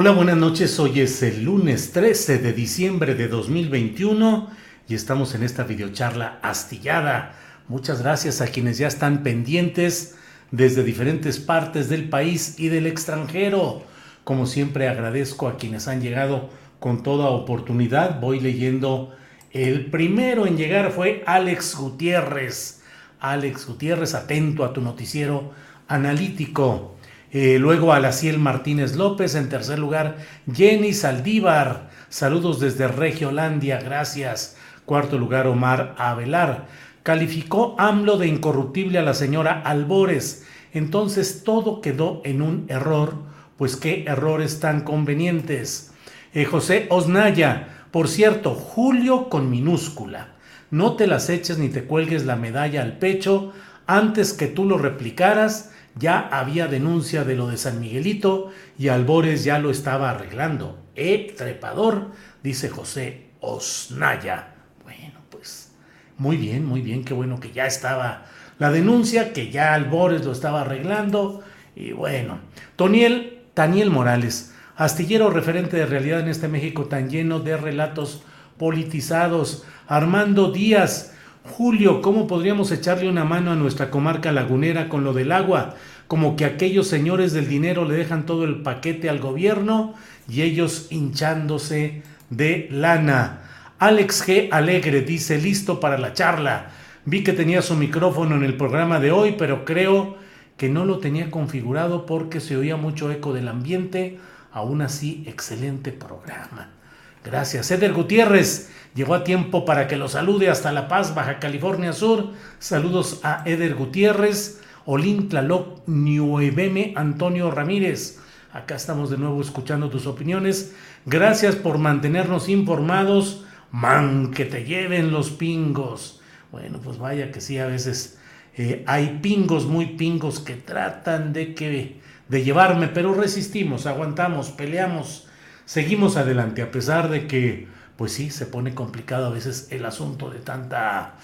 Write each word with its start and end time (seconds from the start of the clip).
Hola, 0.00 0.12
buenas 0.12 0.36
noches. 0.36 0.78
Hoy 0.78 1.00
es 1.00 1.24
el 1.24 1.42
lunes 1.42 1.90
13 1.90 2.38
de 2.38 2.52
diciembre 2.52 3.16
de 3.16 3.26
2021 3.26 4.48
y 4.86 4.94
estamos 4.94 5.34
en 5.34 5.42
esta 5.42 5.64
videocharla 5.64 6.38
astillada. 6.40 7.34
Muchas 7.66 8.02
gracias 8.02 8.40
a 8.40 8.46
quienes 8.46 8.78
ya 8.78 8.86
están 8.86 9.24
pendientes 9.24 10.14
desde 10.52 10.84
diferentes 10.84 11.40
partes 11.40 11.88
del 11.88 12.08
país 12.08 12.60
y 12.60 12.68
del 12.68 12.86
extranjero. 12.86 13.82
Como 14.22 14.46
siempre 14.46 14.86
agradezco 14.86 15.48
a 15.48 15.56
quienes 15.56 15.88
han 15.88 16.00
llegado 16.00 16.48
con 16.78 17.02
toda 17.02 17.30
oportunidad. 17.30 18.20
Voy 18.20 18.38
leyendo. 18.38 19.16
El 19.50 19.86
primero 19.86 20.46
en 20.46 20.56
llegar 20.56 20.92
fue 20.92 21.24
Alex 21.26 21.74
Gutiérrez. 21.74 22.82
Alex 23.18 23.66
Gutiérrez, 23.66 24.14
atento 24.14 24.64
a 24.64 24.72
tu 24.72 24.80
noticiero 24.80 25.50
analítico. 25.88 26.97
Eh, 27.30 27.58
luego 27.58 27.92
Alaciel 27.92 28.38
Martínez 28.38 28.96
López. 28.96 29.34
En 29.34 29.48
tercer 29.48 29.78
lugar, 29.78 30.16
Jenny 30.52 30.92
Saldívar. 30.92 31.90
Saludos 32.08 32.60
desde 32.60 32.88
Regiolandia. 32.88 33.80
Gracias. 33.80 34.56
Cuarto 34.84 35.18
lugar, 35.18 35.46
Omar 35.46 35.94
Avelar. 35.98 36.66
Calificó 37.02 37.74
AMLO 37.78 38.16
de 38.16 38.28
incorruptible 38.28 38.98
a 38.98 39.02
la 39.02 39.14
señora 39.14 39.62
Albores. 39.64 40.46
Entonces 40.72 41.42
todo 41.44 41.80
quedó 41.80 42.22
en 42.24 42.42
un 42.42 42.66
error. 42.68 43.14
Pues 43.56 43.76
qué 43.76 44.04
errores 44.06 44.60
tan 44.60 44.82
convenientes. 44.82 45.92
Eh, 46.32 46.44
José 46.44 46.86
Osnaya. 46.90 47.86
Por 47.90 48.08
cierto, 48.08 48.54
Julio 48.54 49.28
con 49.28 49.50
minúscula. 49.50 50.34
No 50.70 50.96
te 50.96 51.06
las 51.06 51.30
eches 51.30 51.58
ni 51.58 51.68
te 51.68 51.84
cuelgues 51.84 52.26
la 52.26 52.36
medalla 52.36 52.82
al 52.82 52.98
pecho 52.98 53.52
antes 53.86 54.34
que 54.34 54.46
tú 54.46 54.66
lo 54.66 54.76
replicaras 54.76 55.72
ya 55.98 56.28
había 56.30 56.66
denuncia 56.66 57.24
de 57.24 57.34
lo 57.36 57.48
de 57.48 57.56
San 57.56 57.80
Miguelito 57.80 58.50
y 58.78 58.88
Albores 58.88 59.44
ya 59.44 59.58
lo 59.58 59.70
estaba 59.70 60.10
arreglando. 60.10 60.78
¡Eh, 60.94 61.34
trepador! 61.36 62.12
dice 62.42 62.68
José 62.68 63.30
Osnaya. 63.40 64.54
Bueno, 64.84 65.20
pues 65.30 65.72
muy 66.16 66.36
bien, 66.36 66.64
muy 66.64 66.80
bien, 66.80 67.04
qué 67.04 67.14
bueno 67.14 67.40
que 67.40 67.52
ya 67.52 67.66
estaba 67.66 68.26
la 68.58 68.70
denuncia, 68.70 69.32
que 69.32 69.50
ya 69.50 69.74
Albores 69.74 70.24
lo 70.24 70.32
estaba 70.32 70.62
arreglando. 70.62 71.42
Y 71.76 71.92
bueno, 71.92 72.40
Toniel, 72.76 73.40
Daniel 73.54 73.90
Morales, 73.90 74.54
astillero 74.76 75.30
referente 75.30 75.76
de 75.76 75.86
realidad 75.86 76.20
en 76.20 76.28
este 76.28 76.48
México 76.48 76.86
tan 76.86 77.08
lleno 77.08 77.40
de 77.40 77.56
relatos 77.56 78.22
politizados. 78.56 79.64
Armando 79.86 80.50
Díaz, 80.50 81.14
Julio, 81.48 82.02
¿cómo 82.02 82.26
podríamos 82.26 82.70
echarle 82.70 83.08
una 83.08 83.24
mano 83.24 83.50
a 83.50 83.56
nuestra 83.56 83.90
comarca 83.90 84.32
lagunera 84.32 84.88
con 84.88 85.02
lo 85.02 85.12
del 85.12 85.32
agua? 85.32 85.74
Como 86.06 86.36
que 86.36 86.44
aquellos 86.44 86.86
señores 86.86 87.32
del 87.32 87.48
dinero 87.48 87.84
le 87.84 87.96
dejan 87.96 88.26
todo 88.26 88.44
el 88.44 88.62
paquete 88.62 89.08
al 89.08 89.18
gobierno 89.18 89.94
y 90.28 90.42
ellos 90.42 90.86
hinchándose 90.90 92.02
de 92.30 92.68
lana. 92.70 93.40
Alex 93.78 94.26
G. 94.26 94.48
Alegre 94.52 95.02
dice, 95.02 95.38
listo 95.38 95.80
para 95.80 95.98
la 95.98 96.12
charla. 96.12 96.70
Vi 97.04 97.24
que 97.24 97.32
tenía 97.32 97.62
su 97.62 97.74
micrófono 97.74 98.36
en 98.36 98.44
el 98.44 98.56
programa 98.56 99.00
de 99.00 99.10
hoy, 99.10 99.34
pero 99.38 99.64
creo 99.64 100.16
que 100.56 100.68
no 100.68 100.84
lo 100.84 100.98
tenía 100.98 101.30
configurado 101.30 102.06
porque 102.06 102.40
se 102.40 102.56
oía 102.56 102.76
mucho 102.76 103.10
eco 103.10 103.32
del 103.32 103.48
ambiente. 103.48 104.18
Aún 104.52 104.82
así, 104.82 105.24
excelente 105.26 105.92
programa. 105.92 106.77
Gracias. 107.24 107.70
Eder 107.70 107.92
Gutiérrez 107.92 108.70
llegó 108.94 109.14
a 109.14 109.24
tiempo 109.24 109.64
para 109.64 109.86
que 109.86 109.96
lo 109.96 110.08
salude 110.08 110.50
hasta 110.50 110.72
La 110.72 110.88
Paz, 110.88 111.14
Baja 111.14 111.38
California 111.38 111.92
Sur. 111.92 112.32
Saludos 112.58 113.20
a 113.22 113.42
Eder 113.44 113.74
Gutiérrez, 113.74 114.60
Olin 114.84 115.28
Tlaloc, 115.28 115.86
Niuebeme, 115.86 116.92
Antonio 116.96 117.50
Ramírez. 117.50 118.18
Acá 118.52 118.76
estamos 118.76 119.10
de 119.10 119.18
nuevo 119.18 119.40
escuchando 119.42 119.90
tus 119.90 120.06
opiniones. 120.06 120.74
Gracias 121.04 121.56
por 121.56 121.78
mantenernos 121.78 122.48
informados. 122.48 123.44
Man, 123.70 124.30
que 124.30 124.46
te 124.46 124.64
lleven 124.64 125.12
los 125.12 125.30
pingos. 125.30 126.20
Bueno, 126.50 126.80
pues 126.82 126.98
vaya 126.98 127.30
que 127.30 127.42
sí, 127.42 127.58
a 127.58 127.66
veces 127.66 128.18
eh, 128.56 128.82
hay 128.86 129.18
pingos 129.20 129.66
muy 129.66 129.86
pingos 129.86 130.40
que 130.40 130.54
tratan 130.54 131.34
de, 131.34 131.54
que, 131.54 132.00
de 132.28 132.42
llevarme, 132.42 132.88
pero 132.88 133.12
resistimos, 133.12 133.86
aguantamos, 133.86 134.48
peleamos 134.50 135.27
seguimos 135.68 136.16
adelante, 136.16 136.62
a 136.62 136.70
pesar 136.70 137.10
de 137.10 137.26
que, 137.26 137.68
pues 137.98 138.12
sí, 138.12 138.30
se 138.30 138.46
pone 138.46 138.74
complicado 138.74 139.26
a 139.26 139.30
veces 139.30 139.68
el 139.70 139.84
asunto 139.84 140.30
de 140.30 140.38
tanta 140.38 141.16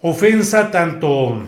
ofensa, 0.00 0.70
tanto, 0.70 1.42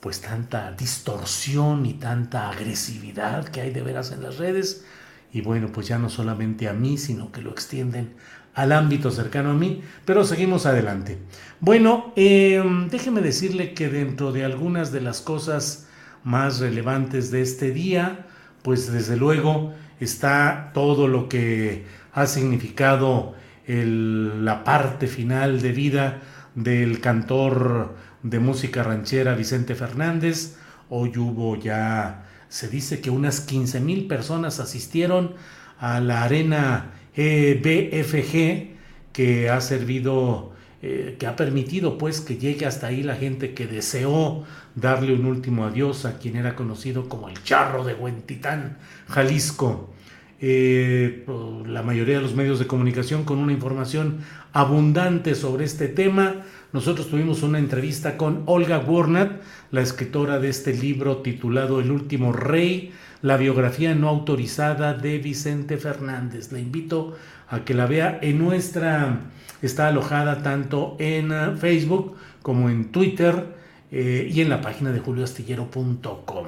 pues 0.00 0.20
tanta 0.20 0.72
distorsión 0.72 1.86
y 1.86 1.94
tanta 1.94 2.50
agresividad 2.50 3.48
que 3.48 3.62
hay 3.62 3.70
de 3.70 3.80
veras 3.80 4.12
en 4.12 4.22
las 4.22 4.36
redes. 4.36 4.84
Y 5.32 5.40
bueno, 5.40 5.68
pues 5.72 5.88
ya 5.88 5.96
no 5.96 6.10
solamente 6.10 6.68
a 6.68 6.74
mí, 6.74 6.98
sino 6.98 7.32
que 7.32 7.40
lo 7.40 7.52
extienden 7.52 8.14
al 8.52 8.70
ámbito 8.72 9.10
cercano 9.10 9.52
a 9.52 9.54
mí, 9.54 9.80
pero 10.04 10.24
seguimos 10.24 10.66
adelante. 10.66 11.16
Bueno, 11.58 12.12
em, 12.16 12.90
déjeme 12.90 13.22
decirle 13.22 13.72
que 13.72 13.88
dentro 13.88 14.30
de 14.30 14.44
algunas 14.44 14.92
de 14.92 15.00
las 15.00 15.22
cosas 15.22 15.86
más 16.22 16.60
relevantes 16.60 17.30
de 17.30 17.40
este 17.40 17.70
día, 17.70 18.26
pues 18.62 18.92
desde 18.92 19.16
luego, 19.16 19.72
está 20.00 20.70
todo 20.74 21.08
lo 21.08 21.28
que 21.28 21.84
ha 22.12 22.26
significado 22.26 23.34
la 23.66 24.64
parte 24.64 25.06
final 25.06 25.60
de 25.60 25.72
vida 25.72 26.22
del 26.54 27.00
cantor 27.00 27.96
de 28.22 28.38
música 28.38 28.82
ranchera 28.82 29.34
Vicente 29.34 29.74
Fernández. 29.74 30.56
Hoy 30.88 31.16
hubo 31.16 31.56
ya, 31.56 32.24
se 32.48 32.68
dice 32.68 33.00
que 33.00 33.10
unas 33.10 33.40
15 33.40 33.80
mil 33.80 34.06
personas 34.06 34.60
asistieron 34.60 35.34
a 35.78 36.00
la 36.00 36.22
arena 36.22 36.92
e 37.14 37.54
BFG 37.54 38.76
que 39.12 39.48
ha 39.50 39.60
servido, 39.60 40.52
eh, 40.82 41.16
que 41.18 41.26
ha 41.26 41.36
permitido 41.36 41.98
pues 41.98 42.20
que 42.20 42.36
llegue 42.36 42.66
hasta 42.66 42.88
ahí 42.88 43.02
la 43.02 43.16
gente 43.16 43.54
que 43.54 43.66
deseó 43.66 44.44
darle 44.74 45.14
un 45.14 45.24
último 45.24 45.64
adiós 45.64 46.04
a 46.04 46.18
quien 46.18 46.36
era 46.36 46.54
conocido 46.54 47.08
como 47.08 47.28
el 47.28 47.42
Charro 47.42 47.84
de 47.84 47.94
Huentitán, 47.94 48.78
Jalisco. 49.08 49.92
Eh, 50.38 51.24
la 51.66 51.82
mayoría 51.82 52.16
de 52.16 52.20
los 52.20 52.34
medios 52.34 52.58
de 52.58 52.66
comunicación 52.66 53.24
con 53.24 53.38
una 53.38 53.52
información 53.52 54.18
abundante 54.52 55.34
sobre 55.34 55.64
este 55.64 55.88
tema. 55.88 56.42
Nosotros 56.72 57.08
tuvimos 57.08 57.42
una 57.42 57.58
entrevista 57.58 58.18
con 58.18 58.42
Olga 58.44 58.78
Warnat, 58.78 59.40
la 59.70 59.80
escritora 59.80 60.38
de 60.38 60.50
este 60.50 60.74
libro 60.74 61.18
titulado 61.18 61.80
El 61.80 61.90
último 61.90 62.32
rey, 62.32 62.92
la 63.22 63.38
biografía 63.38 63.94
no 63.94 64.08
autorizada 64.08 64.92
de 64.92 65.18
Vicente 65.18 65.78
Fernández. 65.78 66.52
La 66.52 66.58
invito 66.58 67.16
a 67.48 67.64
que 67.64 67.72
la 67.72 67.86
vea 67.86 68.18
en 68.20 68.38
nuestra, 68.38 69.20
está 69.62 69.88
alojada 69.88 70.42
tanto 70.42 70.96
en 70.98 71.32
eh, 71.32 71.56
Facebook 71.58 72.16
como 72.42 72.68
en 72.70 72.86
Twitter 72.86 73.54
eh, 73.90 74.28
y 74.30 74.40
en 74.40 74.48
la 74.48 74.60
página 74.60 74.92
de 74.92 75.00
julioastillero.com. 75.00 76.46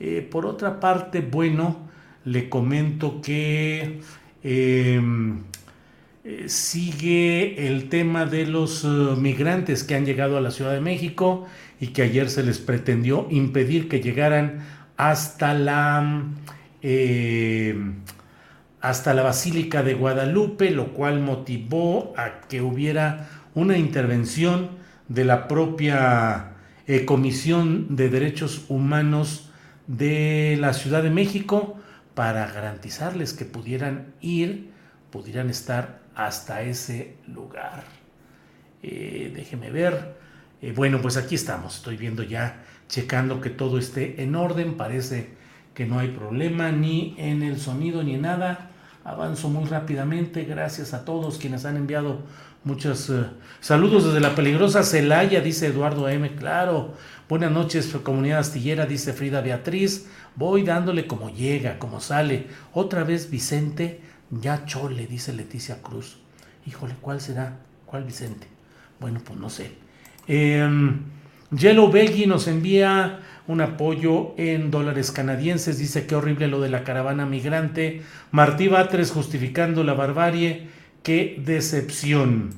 Eh, 0.00 0.26
por 0.30 0.46
otra 0.46 0.80
parte, 0.80 1.20
bueno, 1.20 1.88
le 2.24 2.48
comento 2.48 3.20
que 3.20 4.00
em, 4.42 5.42
sigue 6.46 7.66
el 7.68 7.88
tema 7.88 8.26
de 8.26 8.46
los 8.46 8.84
migrantes 9.18 9.84
que 9.84 9.94
han 9.94 10.04
llegado 10.04 10.36
a 10.36 10.40
la 10.40 10.50
Ciudad 10.50 10.72
de 10.72 10.80
México 10.80 11.46
y 11.80 11.88
que 11.88 12.02
ayer 12.02 12.30
se 12.30 12.42
les 12.42 12.58
pretendió 12.58 13.26
impedir 13.30 13.88
que 13.88 14.00
llegaran 14.00 14.60
hasta 14.96 15.54
la 15.54 16.24
em, 16.80 17.94
hasta 18.82 19.14
la 19.14 19.22
Basílica 19.22 19.84
de 19.84 19.94
Guadalupe, 19.94 20.70
lo 20.72 20.88
cual 20.88 21.20
motivó 21.20 22.12
a 22.16 22.40
que 22.48 22.60
hubiera 22.60 23.28
una 23.54 23.78
intervención 23.78 24.70
de 25.08 25.24
la 25.24 25.46
propia 25.46 26.54
eh, 26.88 27.04
Comisión 27.04 27.94
de 27.94 28.08
Derechos 28.08 28.64
Humanos 28.68 29.50
de 29.86 30.56
la 30.60 30.72
Ciudad 30.72 31.04
de 31.04 31.10
México 31.10 31.76
para 32.14 32.46
garantizarles 32.48 33.34
que 33.34 33.44
pudieran 33.44 34.14
ir, 34.20 34.72
pudieran 35.12 35.48
estar 35.48 36.00
hasta 36.16 36.62
ese 36.62 37.14
lugar. 37.28 37.84
Eh, 38.82 39.32
déjeme 39.32 39.70
ver. 39.70 40.16
Eh, 40.60 40.72
bueno, 40.74 41.00
pues 41.00 41.16
aquí 41.16 41.36
estamos. 41.36 41.76
Estoy 41.76 41.96
viendo 41.96 42.24
ya, 42.24 42.64
checando 42.88 43.40
que 43.40 43.50
todo 43.50 43.78
esté 43.78 44.24
en 44.24 44.34
orden. 44.34 44.76
Parece 44.76 45.30
que 45.72 45.86
no 45.86 46.00
hay 46.00 46.08
problema 46.08 46.72
ni 46.72 47.14
en 47.16 47.44
el 47.44 47.60
sonido 47.60 48.02
ni 48.02 48.16
en 48.16 48.22
nada. 48.22 48.70
Avanzo 49.04 49.48
muy 49.48 49.64
rápidamente. 49.64 50.44
Gracias 50.44 50.94
a 50.94 51.04
todos 51.04 51.38
quienes 51.38 51.64
han 51.64 51.76
enviado 51.76 52.20
Muchos 52.64 53.10
eh, 53.10 53.24
saludos 53.60 54.04
desde 54.04 54.20
la 54.20 54.36
peligrosa 54.36 54.84
Celaya, 54.84 55.40
dice 55.40 55.66
Eduardo 55.66 56.08
M. 56.08 56.36
Claro. 56.36 56.94
Buenas 57.28 57.50
noches, 57.50 57.92
comunidad 58.04 58.38
astillera, 58.38 58.86
dice 58.86 59.12
Frida 59.12 59.40
Beatriz. 59.40 60.06
Voy 60.36 60.62
dándole 60.62 61.08
como 61.08 61.28
llega, 61.30 61.80
como 61.80 61.98
sale. 61.98 62.46
Otra 62.72 63.02
vez 63.02 63.30
Vicente, 63.30 64.00
ya 64.30 64.64
chole, 64.64 65.08
dice 65.08 65.32
Leticia 65.32 65.82
Cruz. 65.82 66.18
Híjole, 66.64 66.94
¿cuál 67.00 67.20
será? 67.20 67.58
¿Cuál 67.84 68.04
Vicente? 68.04 68.46
Bueno, 69.00 69.20
pues 69.24 69.40
no 69.40 69.50
sé. 69.50 69.72
Em, 70.28 71.00
Yellow 71.56 71.90
Beggy 71.90 72.26
nos 72.26 72.48
envía 72.48 73.20
un 73.46 73.60
apoyo 73.60 74.34
en 74.38 74.70
dólares 74.70 75.12
canadienses. 75.12 75.78
Dice 75.78 76.06
que 76.06 76.14
horrible 76.14 76.48
lo 76.48 76.60
de 76.60 76.70
la 76.70 76.84
caravana 76.84 77.26
migrante. 77.26 78.02
Martí 78.30 78.68
Batres 78.68 79.10
justificando 79.10 79.84
la 79.84 79.94
barbarie 79.94 80.68
qué 81.02 81.40
decepción. 81.44 82.50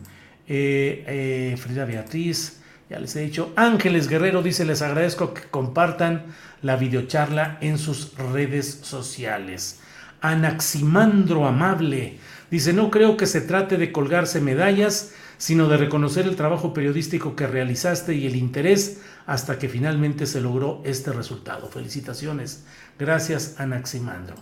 Eh, 0.46 1.05
eh, 1.06 1.56
Frida 1.56 1.87
Beatriz, 1.87 2.61
ya 2.88 3.00
les 3.00 3.17
he 3.17 3.20
dicho. 3.20 3.52
Ángeles 3.56 4.08
Guerrero 4.08 4.43
dice, 4.43 4.64
les 4.64 4.82
agradezco 4.82 5.35
que 5.35 5.43
compartan 5.43 6.26
la 6.62 6.76
videocharla 6.76 7.58
en 7.61 7.79
sus 7.79 8.17
redes 8.17 8.81
sociales. 8.82 9.81
Anaximandro 10.20 11.47
Amable 11.47 12.19
dice, 12.50 12.73
no 12.73 12.90
creo 12.90 13.17
que 13.17 13.26
se 13.26 13.40
trate 13.40 13.76
de 13.76 13.90
colgarse 13.90 14.40
medallas, 14.40 15.12
sino 15.38 15.69
de 15.69 15.76
reconocer 15.76 16.26
el 16.26 16.36
trabajo 16.36 16.72
periodístico 16.72 17.36
que 17.36 17.46
realizaste 17.46 18.14
y 18.14 18.26
el 18.26 18.36
interés 18.36 19.00
hasta 19.26 19.58
que 19.58 19.69
finalmente 19.69 20.26
se 20.26 20.40
logró 20.40 20.82
este 20.84 21.12
resultado. 21.12 21.69
Felicitaciones. 21.69 22.64
Gracias, 22.98 23.56
Anaximandro. 23.58 24.36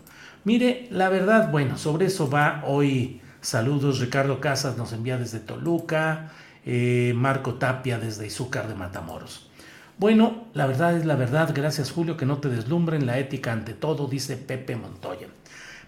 Mire, 0.44 0.88
la 0.90 1.08
verdad, 1.08 1.50
bueno, 1.50 1.78
sobre 1.78 2.06
eso 2.06 2.28
va 2.28 2.62
hoy 2.66 3.20
Saludos, 3.42 3.98
Ricardo 3.98 4.40
Casas 4.40 4.78
nos 4.78 4.92
envía 4.92 5.18
desde 5.18 5.40
Toluca, 5.40 6.30
eh, 6.64 7.12
Marco 7.16 7.54
Tapia 7.54 7.98
desde 7.98 8.24
Izúcar 8.24 8.68
de 8.68 8.76
Matamoros. 8.76 9.50
Bueno, 9.98 10.44
la 10.54 10.68
verdad 10.68 10.96
es 10.96 11.04
la 11.04 11.16
verdad, 11.16 11.52
gracias 11.52 11.90
Julio, 11.90 12.16
que 12.16 12.24
no 12.24 12.38
te 12.38 12.48
deslumbren 12.48 13.04
la 13.04 13.18
ética 13.18 13.52
ante 13.52 13.74
todo, 13.74 14.06
dice 14.06 14.36
Pepe 14.36 14.76
Montoya. 14.76 15.26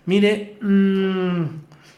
Mire, 0.06 0.58
mm, 0.60 1.44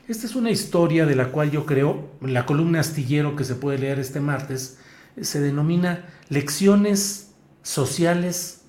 esta 0.09 0.27
es 0.27 0.37
una 0.37 0.51
historia 0.51 1.05
de 1.05 1.17
la 1.17 1.33
cual 1.33 1.51
yo 1.51 1.67
creo, 1.67 2.11
la 2.21 2.47
columna 2.47 2.81
astillero 2.81 3.35
que 3.35 3.45
se 3.45 3.57
puede 3.57 3.79
leer 3.79 3.99
este 3.99 4.21
martes, 4.21 4.79
se 5.21 5.41
denomina 5.41 6.05
Lecciones 6.29 7.35
Sociales 7.63 8.63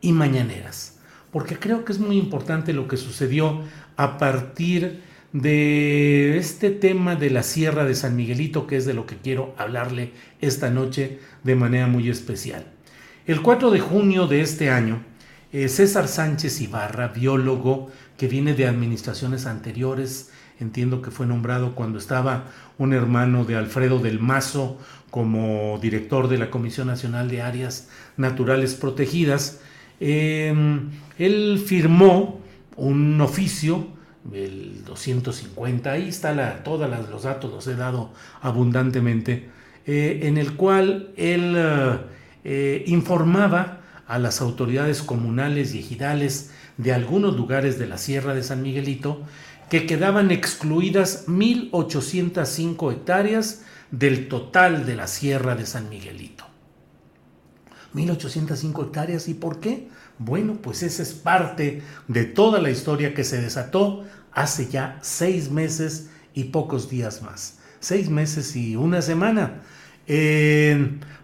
y 0.00 0.12
Mañaneras, 0.12 0.98
porque 1.30 1.58
creo 1.58 1.84
que 1.84 1.92
es 1.92 1.98
muy 1.98 2.16
importante 2.16 2.72
lo 2.72 2.88
que 2.88 2.96
sucedió 2.96 3.62
a 3.96 4.16
partir 4.18 5.02
de 5.32 6.38
este 6.38 6.70
tema 6.70 7.16
de 7.16 7.28
la 7.28 7.42
Sierra 7.42 7.84
de 7.84 7.94
San 7.94 8.16
Miguelito, 8.16 8.66
que 8.66 8.76
es 8.76 8.86
de 8.86 8.94
lo 8.94 9.04
que 9.04 9.16
quiero 9.16 9.54
hablarle 9.58 10.12
esta 10.40 10.70
noche 10.70 11.18
de 11.42 11.56
manera 11.56 11.88
muy 11.88 12.08
especial. 12.08 12.66
El 13.26 13.42
4 13.42 13.70
de 13.70 13.80
junio 13.80 14.26
de 14.28 14.40
este 14.42 14.70
año, 14.70 15.02
eh, 15.52 15.68
César 15.68 16.08
Sánchez 16.08 16.60
Ibarra, 16.60 17.08
biólogo 17.08 17.90
que 18.16 18.28
viene 18.28 18.54
de 18.54 18.66
administraciones 18.66 19.46
anteriores, 19.46 20.30
entiendo 20.60 21.02
que 21.02 21.10
fue 21.10 21.26
nombrado 21.26 21.74
cuando 21.74 21.98
estaba 21.98 22.44
un 22.78 22.92
hermano 22.92 23.44
de 23.44 23.56
Alfredo 23.56 23.98
del 23.98 24.20
Mazo 24.20 24.78
como 25.10 25.78
director 25.80 26.28
de 26.28 26.38
la 26.38 26.50
Comisión 26.50 26.88
Nacional 26.88 27.28
de 27.28 27.42
Áreas 27.42 27.88
Naturales 28.16 28.74
Protegidas, 28.74 29.60
eh, 30.00 30.54
él 31.18 31.62
firmó 31.64 32.40
un 32.76 33.20
oficio 33.20 33.94
el 34.32 34.84
250, 34.84 35.90
ahí 35.90 36.08
está 36.08 36.62
todos 36.62 36.88
los 37.10 37.22
datos, 37.24 37.52
los 37.52 37.66
he 37.66 37.74
dado 37.74 38.10
abundantemente, 38.40 39.48
eh, 39.86 40.20
en 40.22 40.38
el 40.38 40.54
cual 40.54 41.10
él 41.16 41.54
eh, 41.56 41.98
eh, 42.44 42.84
informaba 42.86 43.80
a 44.06 44.18
las 44.18 44.40
autoridades 44.40 45.02
comunales 45.02 45.74
y 45.74 45.80
ejidales 45.80 46.52
de 46.78 46.92
algunos 46.92 47.36
lugares 47.36 47.78
de 47.78 47.86
la 47.86 47.98
Sierra 47.98 48.34
de 48.34 48.42
San 48.42 48.62
Miguelito 48.62 49.22
que 49.70 49.86
quedaban 49.86 50.30
excluidas 50.30 51.26
1.805 51.26 52.92
hectáreas 52.92 53.62
del 53.90 54.28
total 54.28 54.86
de 54.86 54.96
la 54.96 55.06
Sierra 55.06 55.54
de 55.54 55.66
San 55.66 55.88
Miguelito. 55.88 56.44
1.805 57.94 58.86
hectáreas, 58.86 59.28
¿y 59.28 59.34
por 59.34 59.60
qué? 59.60 59.88
Bueno, 60.18 60.58
pues 60.60 60.82
esa 60.82 61.02
es 61.02 61.12
parte 61.12 61.82
de 62.08 62.24
toda 62.24 62.60
la 62.60 62.70
historia 62.70 63.14
que 63.14 63.24
se 63.24 63.40
desató 63.40 64.04
hace 64.32 64.68
ya 64.68 64.98
seis 65.02 65.50
meses 65.50 66.10
y 66.34 66.44
pocos 66.44 66.90
días 66.90 67.22
más. 67.22 67.58
Seis 67.80 68.08
meses 68.08 68.56
y 68.56 68.76
una 68.76 69.02
semana. 69.02 69.62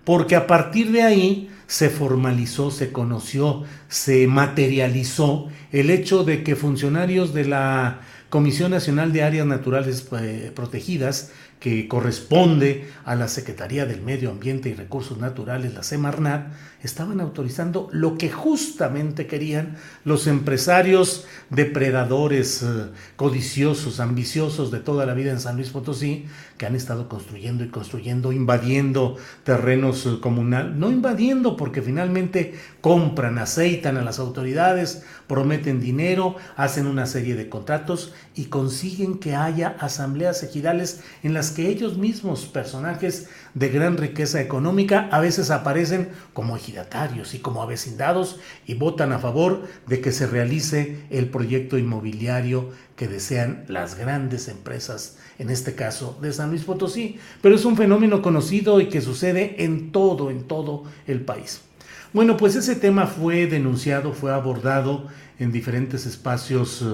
porque 0.05 0.37
a 0.37 0.47
partir 0.47 0.91
de 0.91 1.03
ahí 1.03 1.51
se 1.67 1.91
formalizó, 1.91 2.71
se 2.71 2.93
conoció, 2.93 3.65
se 3.89 4.27
materializó 4.27 5.49
el 5.71 5.91
hecho 5.91 6.25
de 6.25 6.43
que 6.43 6.57
funcionarios 6.57 7.35
de 7.35 7.45
la 7.45 8.01
Comisión 8.31 8.71
Nacional 8.71 9.13
de 9.13 9.25
Áreas 9.25 9.47
Naturales 9.47 10.07
eh, 10.19 10.53
Protegidas 10.55 11.33
que 11.61 11.87
corresponde 11.89 12.89
a 13.05 13.15
la 13.15 13.29
Secretaría 13.29 13.85
del 13.85 14.01
Medio 14.01 14.31
Ambiente 14.31 14.71
y 14.71 14.75
Recursos 14.75 15.19
Naturales, 15.19 15.75
la 15.75 15.83
Semarnat, 15.83 16.51
estaban 16.83 17.21
autorizando 17.21 17.89
lo 17.93 18.17
que 18.17 18.31
justamente 18.31 19.27
querían 19.27 19.77
los 20.05 20.27
empresarios 20.27 21.27
depredadores, 21.51 22.63
eh, 22.63 22.87
codiciosos, 23.17 24.01
ambiciosos 24.01 24.71
de 24.71 24.81
toda 24.81 25.05
la 25.05 25.13
vida 25.13 25.31
en 25.31 25.41
San 25.41 25.57
Luis 25.57 25.69
Potosí, 25.69 26.27
que 26.57 26.65
han 26.65 26.75
estado 26.75 27.09
construyendo 27.09 27.65
y 27.65 27.69
construyendo, 27.69 28.33
invadiendo 28.33 29.17
terrenos 29.45 30.07
eh, 30.07 30.19
comunales, 30.21 30.75
no 30.77 30.91
invadiendo 30.91 31.59
porque 31.59 31.83
finalmente 31.83 32.55
compran, 32.81 33.37
aceitan 33.39 33.99
a 33.99 34.03
las 34.03 34.19
autoridades, 34.19 35.05
prometen 35.27 35.81
dinero, 35.81 36.37
hacen 36.57 36.87
una 36.87 37.05
serie 37.05 37.35
de 37.35 37.51
contratos 37.51 38.15
y 38.35 38.47
consiguen 38.47 39.19
que 39.19 39.35
haya 39.35 39.77
asambleas 39.79 40.43
ejidales 40.43 41.03
en 41.23 41.35
las 41.35 41.50
que 41.51 41.69
ellos 41.69 41.97
mismos, 41.97 42.47
personajes 42.47 43.29
de 43.55 43.69
gran 43.69 43.97
riqueza 43.97 44.41
económica, 44.41 45.09
a 45.11 45.21
veces 45.21 45.51
aparecen 45.51 46.11
como 46.33 46.57
ejidatarios 46.57 47.35
y 47.35 47.39
como 47.39 47.63
avecindados 47.63 48.39
y 48.67 48.75
votan 48.75 49.13
a 49.13 49.19
favor 49.19 49.67
de 49.87 50.01
que 50.01 50.13
se 50.13 50.27
realice 50.27 51.05
el 51.11 51.29
proyecto 51.29 51.79
inmobiliario 51.79 52.71
que 52.97 53.09
desean 53.09 53.65
las 53.69 53.97
grandes 53.97 54.49
empresas, 54.49 55.19
en 55.39 55.51
este 55.51 55.75
caso 55.75 56.19
de 56.21 56.33
San 56.33 56.51
Luis 56.51 56.65
Potosí. 56.65 57.19
Pero 57.41 57.55
es 57.55 57.65
un 57.65 57.77
fenómeno 57.77 58.23
conocido 58.23 58.81
y 58.81 58.89
que 58.89 59.01
sucede 59.01 59.65
en 59.65 59.93
todo, 59.93 60.31
en 60.31 60.45
todo 60.45 60.85
el 61.07 61.23
país. 61.23 61.63
Bueno, 62.13 62.37
pues 62.37 62.57
ese 62.57 62.75
tema 62.75 63.07
fue 63.07 63.47
denunciado, 63.47 64.13
fue 64.13 64.33
abordado 64.33 65.07
en 65.39 65.53
diferentes 65.53 66.07
espacios 66.07 66.83
eh, 66.83 66.87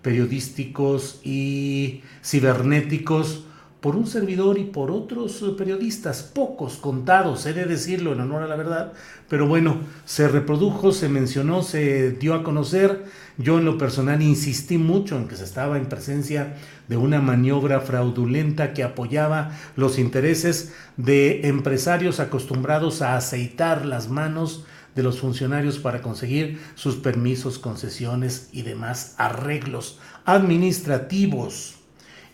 periodísticos 0.00 1.20
y 1.24 2.02
cibernéticos 2.24 3.44
por 3.80 3.96
un 3.96 4.06
servidor 4.06 4.58
y 4.58 4.64
por 4.64 4.90
otros 4.90 5.42
periodistas, 5.56 6.22
pocos, 6.22 6.76
contados, 6.76 7.46
he 7.46 7.54
de 7.54 7.64
decirlo 7.64 8.12
en 8.12 8.20
honor 8.20 8.42
a 8.42 8.46
la 8.46 8.56
verdad, 8.56 8.92
pero 9.28 9.46
bueno, 9.46 9.78
se 10.04 10.28
reprodujo, 10.28 10.92
se 10.92 11.08
mencionó, 11.08 11.62
se 11.62 12.12
dio 12.12 12.34
a 12.34 12.42
conocer. 12.42 13.04
Yo 13.38 13.58
en 13.58 13.64
lo 13.64 13.78
personal 13.78 14.20
insistí 14.20 14.76
mucho 14.76 15.16
en 15.16 15.28
que 15.28 15.36
se 15.36 15.44
estaba 15.44 15.78
en 15.78 15.86
presencia 15.86 16.56
de 16.88 16.96
una 16.98 17.20
maniobra 17.20 17.80
fraudulenta 17.80 18.74
que 18.74 18.82
apoyaba 18.82 19.52
los 19.76 19.98
intereses 19.98 20.74
de 20.98 21.48
empresarios 21.48 22.20
acostumbrados 22.20 23.00
a 23.00 23.16
aceitar 23.16 23.86
las 23.86 24.10
manos 24.10 24.66
de 24.94 25.02
los 25.02 25.20
funcionarios 25.20 25.78
para 25.78 26.02
conseguir 26.02 26.60
sus 26.74 26.96
permisos, 26.96 27.58
concesiones 27.58 28.48
y 28.52 28.62
demás 28.62 29.14
arreglos 29.16 30.00
administrativos. 30.24 31.76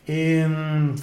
Em, 0.06 0.94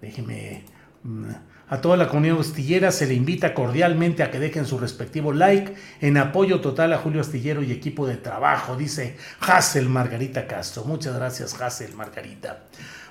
déjeme... 0.00 0.64
Mm, 1.02 1.30
a 1.68 1.80
toda 1.80 1.96
la 1.96 2.08
comunidad 2.08 2.38
astillera 2.38 2.92
se 2.92 3.06
le 3.06 3.14
invita 3.14 3.52
cordialmente 3.52 4.22
a 4.22 4.30
que 4.30 4.38
dejen 4.38 4.66
su 4.66 4.78
respectivo 4.78 5.32
like 5.32 5.74
en 6.00 6.16
apoyo 6.16 6.60
total 6.60 6.92
a 6.92 6.98
Julio 6.98 7.20
Astillero 7.20 7.60
y 7.62 7.72
equipo 7.72 8.06
de 8.06 8.16
trabajo, 8.16 8.76
dice 8.76 9.16
Hassel 9.40 9.88
Margarita 9.88 10.46
Castro. 10.46 10.84
Muchas 10.84 11.16
gracias, 11.16 11.60
Hassel 11.60 11.94
Margarita. 11.94 12.66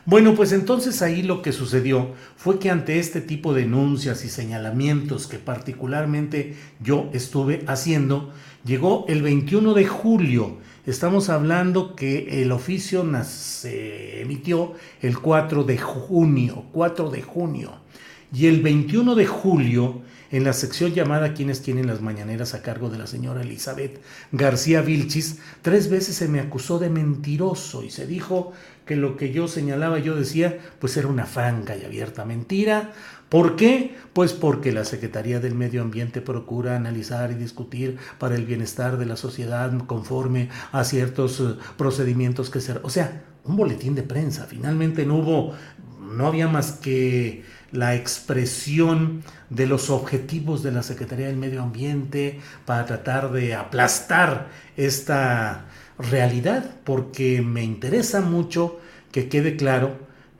Bueno, 0.05 0.35
pues 0.35 0.53
entonces 0.53 1.01
ahí 1.01 1.21
lo 1.23 1.41
que 1.41 1.51
sucedió 1.51 2.13
fue 2.37 2.59
que 2.59 2.69
ante 2.69 2.99
este 2.99 3.19
tipo 3.19 3.53
de 3.53 3.63
denuncias 3.63 4.23
y 4.23 4.29
señalamientos 4.29 5.27
que 5.27 5.39
particularmente 5.39 6.55
yo 6.79 7.09
estuve 7.11 7.63
haciendo, 7.67 8.31
llegó 8.63 9.05
el 9.09 9.21
21 9.21 9.73
de 9.73 9.85
julio. 9.85 10.59
Estamos 10.85 11.29
hablando 11.29 11.95
que 11.95 12.43
el 12.43 12.51
oficio 12.51 13.03
se 13.23 14.21
emitió 14.21 14.73
el 15.01 15.17
4 15.17 15.63
de 15.63 15.79
junio, 15.79 16.65
4 16.73 17.09
de 17.09 17.23
junio. 17.23 17.73
Y 18.31 18.45
el 18.45 18.61
21 18.61 19.15
de 19.15 19.25
julio, 19.25 20.01
en 20.29 20.43
la 20.43 20.53
sección 20.53 20.93
llamada 20.93 21.33
Quienes 21.33 21.63
tienen 21.63 21.87
las 21.87 22.01
mañaneras 22.01 22.53
a 22.53 22.61
cargo 22.61 22.91
de 22.91 22.99
la 22.99 23.07
señora 23.07 23.41
Elizabeth 23.41 23.99
García 24.31 24.81
Vilchis, 24.81 25.39
tres 25.63 25.89
veces 25.89 26.17
se 26.17 26.27
me 26.27 26.39
acusó 26.39 26.77
de 26.77 26.91
mentiroso 26.91 27.83
y 27.83 27.89
se 27.89 28.05
dijo 28.05 28.53
que 28.85 28.95
lo 28.95 29.17
que 29.17 29.31
yo 29.31 29.47
señalaba, 29.47 29.97
yo 29.97 30.15
decía, 30.15 30.59
pues 30.77 30.95
era 30.97 31.07
una 31.07 31.25
franca 31.25 31.75
y 31.75 31.83
abierta 31.83 32.25
mentira. 32.25 32.93
¿Por 33.29 33.55
qué? 33.55 33.95
Pues 34.13 34.33
porque 34.33 34.71
la 34.71 34.85
Secretaría 34.85 35.39
del 35.39 35.55
Medio 35.55 35.81
Ambiente 35.81 36.21
procura 36.21 36.75
analizar 36.75 37.31
y 37.31 37.35
discutir 37.35 37.97
para 38.19 38.35
el 38.35 38.45
bienestar 38.45 38.97
de 38.97 39.05
la 39.05 39.17
sociedad 39.17 39.75
conforme 39.87 40.49
a 40.71 40.83
ciertos 40.83 41.39
eh, 41.39 41.55
procedimientos 41.77 42.49
que 42.49 42.61
se... 42.61 42.73
O 42.83 42.89
sea, 42.89 43.23
un 43.43 43.55
boletín 43.55 43.95
de 43.95 44.03
prensa. 44.03 44.45
Finalmente 44.45 45.05
no 45.05 45.17
hubo, 45.17 45.53
no 45.99 46.27
había 46.27 46.47
más 46.47 46.73
que 46.73 47.43
la 47.71 47.95
expresión 47.95 49.23
de 49.49 49.67
los 49.67 49.89
objetivos 49.89 50.63
de 50.63 50.71
la 50.71 50.83
Secretaría 50.83 51.27
del 51.27 51.37
Medio 51.37 51.61
Ambiente 51.61 52.39
para 52.65 52.85
tratar 52.85 53.31
de 53.31 53.55
aplastar 53.55 54.49
esta 54.77 55.65
realidad, 55.97 56.75
porque 56.83 57.41
me 57.41 57.63
interesa 57.63 58.21
mucho 58.21 58.79
que 59.11 59.29
quede 59.29 59.55
claro 59.55 59.97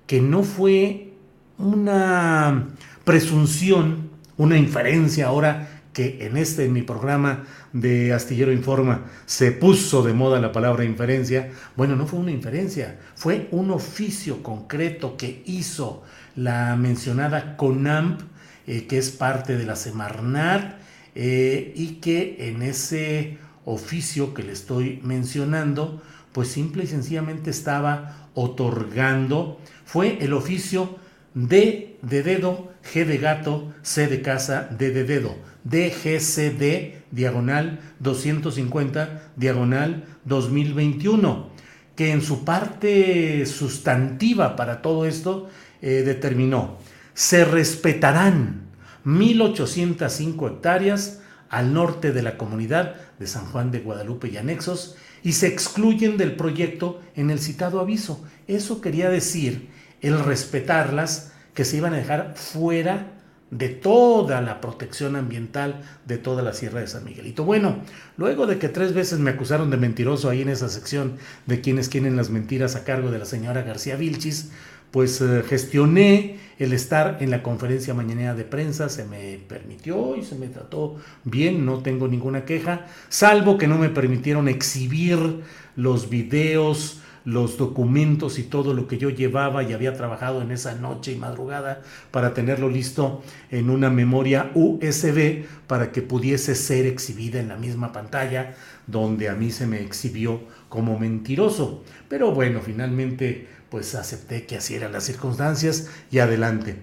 que 0.07 0.21
no 0.21 0.43
fue 0.43 1.14
una 1.57 2.67
presunción, 3.03 4.09
una 4.37 4.57
inferencia 4.57 5.27
ahora 5.27 5.75
que 5.95 6.25
en 6.25 6.35
este, 6.35 6.65
en 6.65 6.73
mi 6.73 6.81
programa 6.81 7.45
de 7.71 8.11
Astillero 8.11 8.51
Informa, 8.51 9.05
se 9.25 9.53
puso 9.53 10.03
de 10.03 10.11
moda 10.11 10.41
la 10.41 10.51
palabra 10.51 10.83
inferencia. 10.83 11.51
Bueno, 11.77 11.95
no 11.95 12.05
fue 12.05 12.19
una 12.19 12.31
inferencia, 12.31 12.99
fue 13.15 13.47
un 13.51 13.71
oficio 13.71 14.43
concreto 14.43 15.15
que 15.15 15.41
hizo 15.45 16.03
la 16.35 16.75
mencionada 16.75 17.55
CONAMP, 17.55 18.19
eh, 18.67 18.87
que 18.87 18.97
es 18.97 19.09
parte 19.09 19.55
de 19.55 19.65
la 19.65 19.77
Semarnat, 19.77 20.79
eh, 21.15 21.71
y 21.77 22.01
que 22.01 22.49
en 22.49 22.61
ese 22.61 23.37
oficio 23.63 24.33
que 24.33 24.43
le 24.43 24.51
estoy 24.51 24.99
mencionando, 25.01 26.01
pues 26.33 26.49
simple 26.49 26.83
y 26.83 26.87
sencillamente 26.87 27.51
estaba 27.51 28.27
otorgando, 28.33 29.61
fue 29.85 30.17
el 30.21 30.33
oficio 30.33 30.99
D 31.35 31.97
de 32.01 32.23
dedo, 32.23 32.71
G 32.81 33.03
de 33.05 33.17
gato, 33.17 33.73
C 33.81 34.07
de 34.07 34.21
casa, 34.21 34.69
D 34.71 34.91
de 34.91 35.03
dedo, 35.03 35.35
DGCD, 35.65 37.03
diagonal 37.11 37.81
250, 37.99 39.33
diagonal 39.35 40.05
2021, 40.23 41.49
que 41.97 42.11
en 42.11 42.21
su 42.21 42.45
parte 42.45 43.45
sustantiva 43.45 44.55
para 44.55 44.81
todo 44.81 45.05
esto 45.05 45.49
eh, 45.81 46.03
determinó, 46.05 46.77
se 47.13 47.43
respetarán 47.43 48.67
1.805 49.05 50.49
hectáreas 50.49 51.19
al 51.49 51.73
norte 51.73 52.13
de 52.13 52.21
la 52.21 52.37
comunidad 52.37 52.95
de 53.19 53.27
San 53.27 53.45
Juan 53.47 53.71
de 53.71 53.79
Guadalupe 53.79 54.29
y 54.29 54.37
anexos 54.37 54.95
y 55.21 55.33
se 55.33 55.47
excluyen 55.47 56.15
del 56.15 56.37
proyecto 56.37 57.01
en 57.13 57.29
el 57.29 57.39
citado 57.39 57.81
aviso. 57.81 58.23
Eso 58.47 58.79
quería 58.79 59.09
decir 59.09 59.69
el 60.01 60.19
respetarlas, 60.19 61.31
que 61.53 61.65
se 61.65 61.77
iban 61.77 61.93
a 61.93 61.97
dejar 61.97 62.33
fuera 62.35 63.11
de 63.51 63.69
toda 63.69 64.41
la 64.41 64.59
protección 64.59 65.15
ambiental 65.15 65.81
de 66.05 66.17
toda 66.17 66.41
la 66.41 66.53
Sierra 66.53 66.81
de 66.81 66.87
San 66.87 67.05
Miguelito. 67.05 67.45
Bueno, 67.45 67.77
luego 68.17 68.47
de 68.47 68.57
que 68.57 68.69
tres 68.69 68.93
veces 68.93 69.19
me 69.19 69.31
acusaron 69.31 69.69
de 69.69 69.77
mentiroso 69.77 70.29
ahí 70.29 70.41
en 70.41 70.49
esa 70.49 70.67
sección 70.67 71.17
de 71.45 71.61
quienes 71.61 71.87
quieren 71.87 72.17
las 72.17 72.29
mentiras 72.29 72.75
a 72.75 72.83
cargo 72.83 73.11
de 73.11 73.19
la 73.19 73.25
señora 73.25 73.61
García 73.61 73.95
Vilchis, 73.95 74.51
pues 74.91 75.21
eh, 75.21 75.43
gestioné 75.47 76.37
el 76.57 76.73
estar 76.73 77.17
en 77.19 77.29
la 77.29 77.43
conferencia 77.43 77.93
mañanera 77.93 78.33
de 78.33 78.45
prensa, 78.45 78.89
se 78.89 79.03
me 79.05 79.39
permitió 79.47 80.15
y 80.15 80.23
se 80.23 80.35
me 80.35 80.47
trató 80.47 80.95
bien, 81.23 81.65
no 81.65 81.79
tengo 81.79 82.07
ninguna 82.07 82.45
queja, 82.45 82.87
salvo 83.09 83.57
que 83.57 83.67
no 83.67 83.77
me 83.77 83.89
permitieron 83.89 84.47
exhibir 84.47 85.41
los 85.75 86.09
videos, 86.09 87.01
los 87.25 87.57
documentos 87.57 88.39
y 88.39 88.43
todo 88.43 88.73
lo 88.73 88.87
que 88.87 88.97
yo 88.97 89.09
llevaba 89.09 89.63
y 89.63 89.73
había 89.73 89.95
trabajado 89.95 90.41
en 90.41 90.51
esa 90.51 90.75
noche 90.75 91.11
y 91.11 91.17
madrugada 91.17 91.81
para 92.11 92.33
tenerlo 92.33 92.69
listo 92.69 93.23
en 93.49 93.69
una 93.69 93.89
memoria 93.89 94.51
USB 94.53 95.45
para 95.67 95.91
que 95.91 96.01
pudiese 96.01 96.55
ser 96.55 96.85
exhibida 96.85 97.39
en 97.39 97.49
la 97.49 97.57
misma 97.57 97.91
pantalla 97.91 98.55
donde 98.87 99.29
a 99.29 99.35
mí 99.35 99.51
se 99.51 99.65
me 99.65 99.81
exhibió 99.81 100.41
como 100.69 100.99
mentiroso. 100.99 101.83
Pero 102.07 102.31
bueno, 102.31 102.61
finalmente 102.61 103.47
pues 103.69 103.95
acepté 103.95 104.45
que 104.45 104.57
así 104.57 104.75
eran 104.75 104.91
las 104.91 105.03
circunstancias 105.03 105.89
y 106.11 106.19
adelante. 106.19 106.77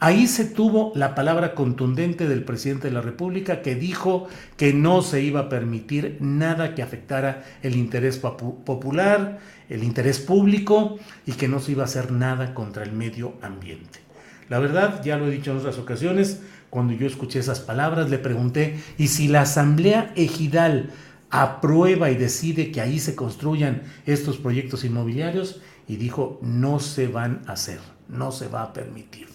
Ahí 0.00 0.28
se 0.28 0.44
tuvo 0.44 0.92
la 0.94 1.16
palabra 1.16 1.56
contundente 1.56 2.28
del 2.28 2.44
presidente 2.44 2.86
de 2.86 2.94
la 2.94 3.00
República 3.00 3.62
que 3.62 3.74
dijo 3.74 4.28
que 4.56 4.72
no 4.72 5.02
se 5.02 5.22
iba 5.22 5.40
a 5.40 5.48
permitir 5.48 6.18
nada 6.20 6.76
que 6.76 6.82
afectara 6.84 7.42
el 7.62 7.74
interés 7.74 8.18
popular, 8.18 9.40
el 9.68 9.84
interés 9.84 10.18
público 10.18 10.98
y 11.26 11.32
que 11.32 11.48
no 11.48 11.60
se 11.60 11.72
iba 11.72 11.82
a 11.82 11.86
hacer 11.86 12.12
nada 12.12 12.54
contra 12.54 12.82
el 12.82 12.92
medio 12.92 13.34
ambiente. 13.42 14.00
La 14.48 14.58
verdad, 14.58 15.02
ya 15.04 15.16
lo 15.16 15.28
he 15.28 15.30
dicho 15.30 15.50
en 15.50 15.58
otras 15.58 15.78
ocasiones, 15.78 16.40
cuando 16.70 16.92
yo 16.94 17.06
escuché 17.06 17.38
esas 17.38 17.60
palabras 17.60 18.10
le 18.10 18.18
pregunté, 18.18 18.78
¿y 18.96 19.08
si 19.08 19.28
la 19.28 19.42
Asamblea 19.42 20.12
Ejidal 20.16 20.90
aprueba 21.30 22.10
y 22.10 22.16
decide 22.16 22.70
que 22.70 22.80
ahí 22.80 22.98
se 22.98 23.14
construyan 23.14 23.82
estos 24.06 24.38
proyectos 24.38 24.84
inmobiliarios? 24.84 25.60
Y 25.86 25.96
dijo, 25.96 26.38
no 26.42 26.80
se 26.80 27.06
van 27.06 27.42
a 27.46 27.52
hacer, 27.52 27.80
no 28.08 28.32
se 28.32 28.48
va 28.48 28.62
a 28.62 28.72
permitir. 28.72 29.28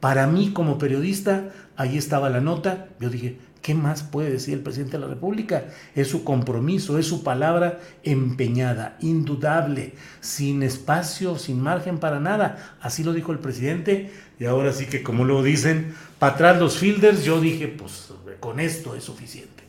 Para 0.00 0.26
mí 0.26 0.50
como 0.52 0.78
periodista, 0.78 1.50
ahí 1.76 1.96
estaba 1.96 2.28
la 2.28 2.40
nota, 2.40 2.88
yo 2.98 3.08
dije, 3.08 3.38
¿qué 3.62 3.74
más 3.74 4.02
puede 4.02 4.30
decir 4.30 4.54
el 4.54 4.60
presidente 4.60 4.98
de 4.98 5.04
la 5.04 5.08
República? 5.08 5.64
Es 5.94 6.08
su 6.08 6.24
compromiso, 6.24 6.98
es 6.98 7.06
su 7.06 7.22
palabra 7.22 7.80
empeñada, 8.02 8.96
indudable, 9.00 9.94
sin 10.20 10.62
espacio, 10.62 11.38
sin 11.38 11.60
margen 11.60 11.98
para 11.98 12.20
nada. 12.20 12.76
Así 12.80 13.04
lo 13.04 13.12
dijo 13.12 13.32
el 13.32 13.38
presidente 13.38 14.12
y 14.38 14.44
ahora 14.44 14.72
sí 14.72 14.86
que 14.86 15.02
como 15.02 15.24
lo 15.24 15.42
dicen, 15.42 15.94
para 16.18 16.34
atrás 16.34 16.58
los 16.58 16.76
fielders, 16.78 17.24
yo 17.24 17.40
dije, 17.40 17.68
pues 17.68 18.12
con 18.40 18.58
esto 18.58 18.96
es 18.96 19.04
suficiente. 19.04 19.62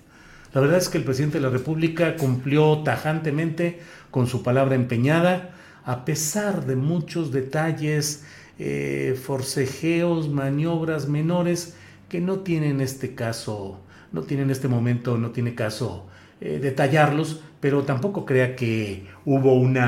La 0.53 0.61
verdad 0.61 0.77
es 0.77 0.89
que 0.89 0.97
el 0.97 1.03
presidente 1.03 1.37
de 1.37 1.43
la 1.43 1.49
República 1.49 2.15
cumplió 2.15 2.79
tajantemente 2.83 3.79
con 4.11 4.27
su 4.27 4.43
palabra 4.43 4.75
empeñada, 4.75 5.51
a 5.85 6.05
pesar 6.05 6.65
de 6.65 6.75
muchos 6.75 7.31
detalles, 7.31 8.23
eh, 8.59 9.19
forcejeos, 9.21 10.29
maniobras 10.29 11.07
menores 11.07 11.75
que 12.13 12.21
no 12.21 12.41
tienen 12.41 12.79
este 12.79 13.15
caso, 13.15 13.79
no 14.11 14.21
tienen 14.21 14.51
este 14.51 14.67
momento, 14.67 15.17
no 15.17 15.31
tiene 15.31 15.55
caso 15.55 16.05
eh, 16.41 16.59
detallarlos, 16.61 17.41
pero 17.59 17.81
tampoco 17.85 18.23
crea 18.23 18.55
que 18.55 19.07
hubo 19.25 19.55
un 19.55 19.79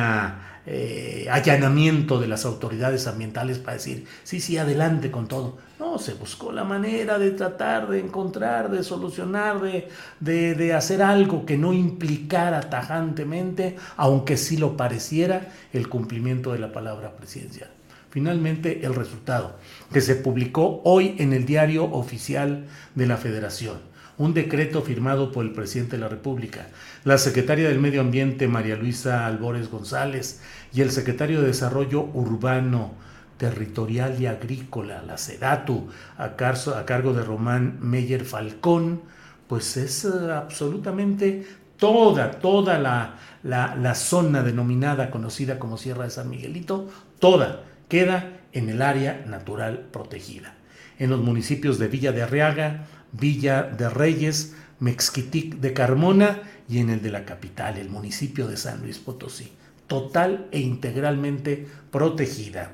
eh, 0.65 1.27
allanamiento 1.29 2.19
de 2.19 2.27
las 2.27 2.43
autoridades 2.45 3.05
ambientales 3.05 3.59
para 3.59 3.73
decir, 3.73 4.07
sí, 4.23 4.39
sí, 4.41 4.57
adelante 4.57 5.11
con 5.11 5.27
todo. 5.27 5.59
No, 5.77 5.99
se 5.99 6.15
buscó 6.15 6.51
la 6.51 6.63
manera 6.63 7.19
de 7.19 7.29
tratar 7.29 7.87
de 7.89 7.99
encontrar, 7.99 8.71
de 8.71 8.83
solucionar, 8.83 9.61
de, 9.61 9.87
de, 10.19 10.55
de 10.55 10.73
hacer 10.73 11.03
algo 11.03 11.45
que 11.45 11.59
no 11.59 11.73
implicara 11.73 12.71
tajantemente, 12.71 13.75
aunque 13.97 14.35
sí 14.37 14.57
lo 14.57 14.75
pareciera, 14.75 15.51
el 15.73 15.89
cumplimiento 15.89 16.53
de 16.53 16.57
la 16.57 16.71
palabra 16.71 17.15
presidencial. 17.15 17.74
Finalmente 18.15 18.85
el 18.85 18.95
resultado, 18.95 19.57
que 19.91 19.99
se 19.99 20.15
publicó 20.15 20.81
hoy 20.85 21.17
en 21.19 21.33
el 21.33 21.45
diario 21.45 21.83
oficial 21.83 22.65
de 22.95 23.07
la 23.07 23.17
Federación. 23.17 23.79
Un 24.17 24.33
decreto 24.33 24.81
firmado 24.81 25.33
por 25.33 25.43
el 25.43 25.51
presidente 25.51 25.97
de 25.97 26.01
la 26.01 26.07
República, 26.07 26.67
la 27.03 27.17
secretaria 27.17 27.67
del 27.67 27.81
Medio 27.81 27.99
Ambiente 27.99 28.47
María 28.47 28.77
Luisa 28.77 29.25
Albores 29.25 29.69
González 29.69 30.39
y 30.73 30.79
el 30.79 30.91
secretario 30.91 31.41
de 31.41 31.47
Desarrollo 31.47 32.03
Urbano, 32.13 32.93
Territorial 33.35 34.15
y 34.17 34.27
Agrícola, 34.27 35.03
la 35.05 35.17
SEDATU, 35.17 35.89
a, 36.17 36.37
cargo 36.37 37.11
de 37.11 37.21
Román 37.21 37.79
Meyer 37.81 38.23
Falcón, 38.23 39.01
pues 39.49 39.75
es 39.75 40.05
eh, 40.05 40.31
absolutamente 40.33 41.45
toda, 41.75 42.31
toda 42.31 42.79
la, 42.79 43.15
la, 43.43 43.93
zona 43.93 44.41
denominada, 44.41 45.11
conocida 45.11 45.59
como 45.59 45.75
Sierra 45.75 46.05
de 46.05 46.11
San 46.11 46.29
Miguelito, 46.29 46.87
toda 47.19 47.74
queda 47.87 48.39
en 48.51 48.69
el 48.69 48.81
área 48.81 49.23
natural 49.27 49.87
protegida. 49.91 50.55
En 50.97 51.09
los 51.09 51.21
municipios 51.21 51.77
de 51.77 51.87
Villa 51.87 52.11
de 52.11 52.23
Arriaga, 52.23 52.87
Villa 53.11 53.63
de 53.63 53.89
Reyes, 53.89 54.55
Mexquitic 54.79 55.55
de 55.55 55.73
Carmona 55.73 56.41
y 56.67 56.79
en 56.79 56.89
el 56.89 57.01
de 57.01 57.11
la 57.11 57.25
capital, 57.25 57.77
el 57.77 57.89
municipio 57.89 58.47
de 58.47 58.57
San 58.57 58.81
Luis 58.81 58.97
Potosí. 58.97 59.51
Total 59.87 60.47
e 60.51 60.59
integralmente 60.59 61.67
protegida. 61.91 62.71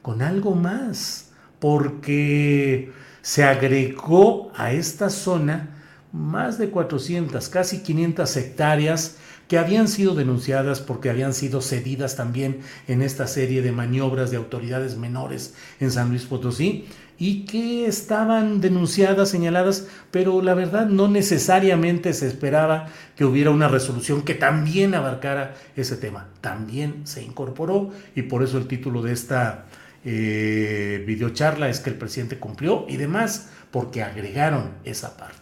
Con 0.00 0.22
algo 0.22 0.54
más, 0.54 1.30
porque 1.58 2.92
se 3.20 3.44
agregó 3.44 4.52
a 4.54 4.72
esta 4.72 5.10
zona 5.10 5.70
más 6.12 6.58
de 6.58 6.70
400, 6.70 7.48
casi 7.48 7.82
500 7.82 8.36
hectáreas 8.36 9.16
que 9.52 9.58
habían 9.58 9.86
sido 9.86 10.14
denunciadas 10.14 10.80
porque 10.80 11.10
habían 11.10 11.34
sido 11.34 11.60
cedidas 11.60 12.16
también 12.16 12.60
en 12.88 13.02
esta 13.02 13.26
serie 13.26 13.60
de 13.60 13.70
maniobras 13.70 14.30
de 14.30 14.38
autoridades 14.38 14.96
menores 14.96 15.52
en 15.78 15.90
San 15.90 16.08
Luis 16.08 16.22
Potosí 16.22 16.86
y 17.18 17.44
que 17.44 17.84
estaban 17.84 18.62
denunciadas, 18.62 19.28
señaladas, 19.28 19.88
pero 20.10 20.40
la 20.40 20.54
verdad 20.54 20.86
no 20.86 21.06
necesariamente 21.06 22.14
se 22.14 22.28
esperaba 22.28 22.86
que 23.14 23.26
hubiera 23.26 23.50
una 23.50 23.68
resolución 23.68 24.22
que 24.22 24.32
también 24.34 24.94
abarcara 24.94 25.54
ese 25.76 25.98
tema. 25.98 26.28
También 26.40 27.06
se 27.06 27.22
incorporó 27.22 27.90
y 28.16 28.22
por 28.22 28.42
eso 28.42 28.56
el 28.56 28.66
título 28.66 29.02
de 29.02 29.12
esta 29.12 29.66
eh, 30.02 31.04
videocharla 31.06 31.68
es 31.68 31.80
que 31.80 31.90
el 31.90 31.96
presidente 31.96 32.38
cumplió 32.38 32.86
y 32.88 32.96
demás, 32.96 33.50
porque 33.70 34.02
agregaron 34.02 34.70
esa 34.84 35.14
parte. 35.18 35.41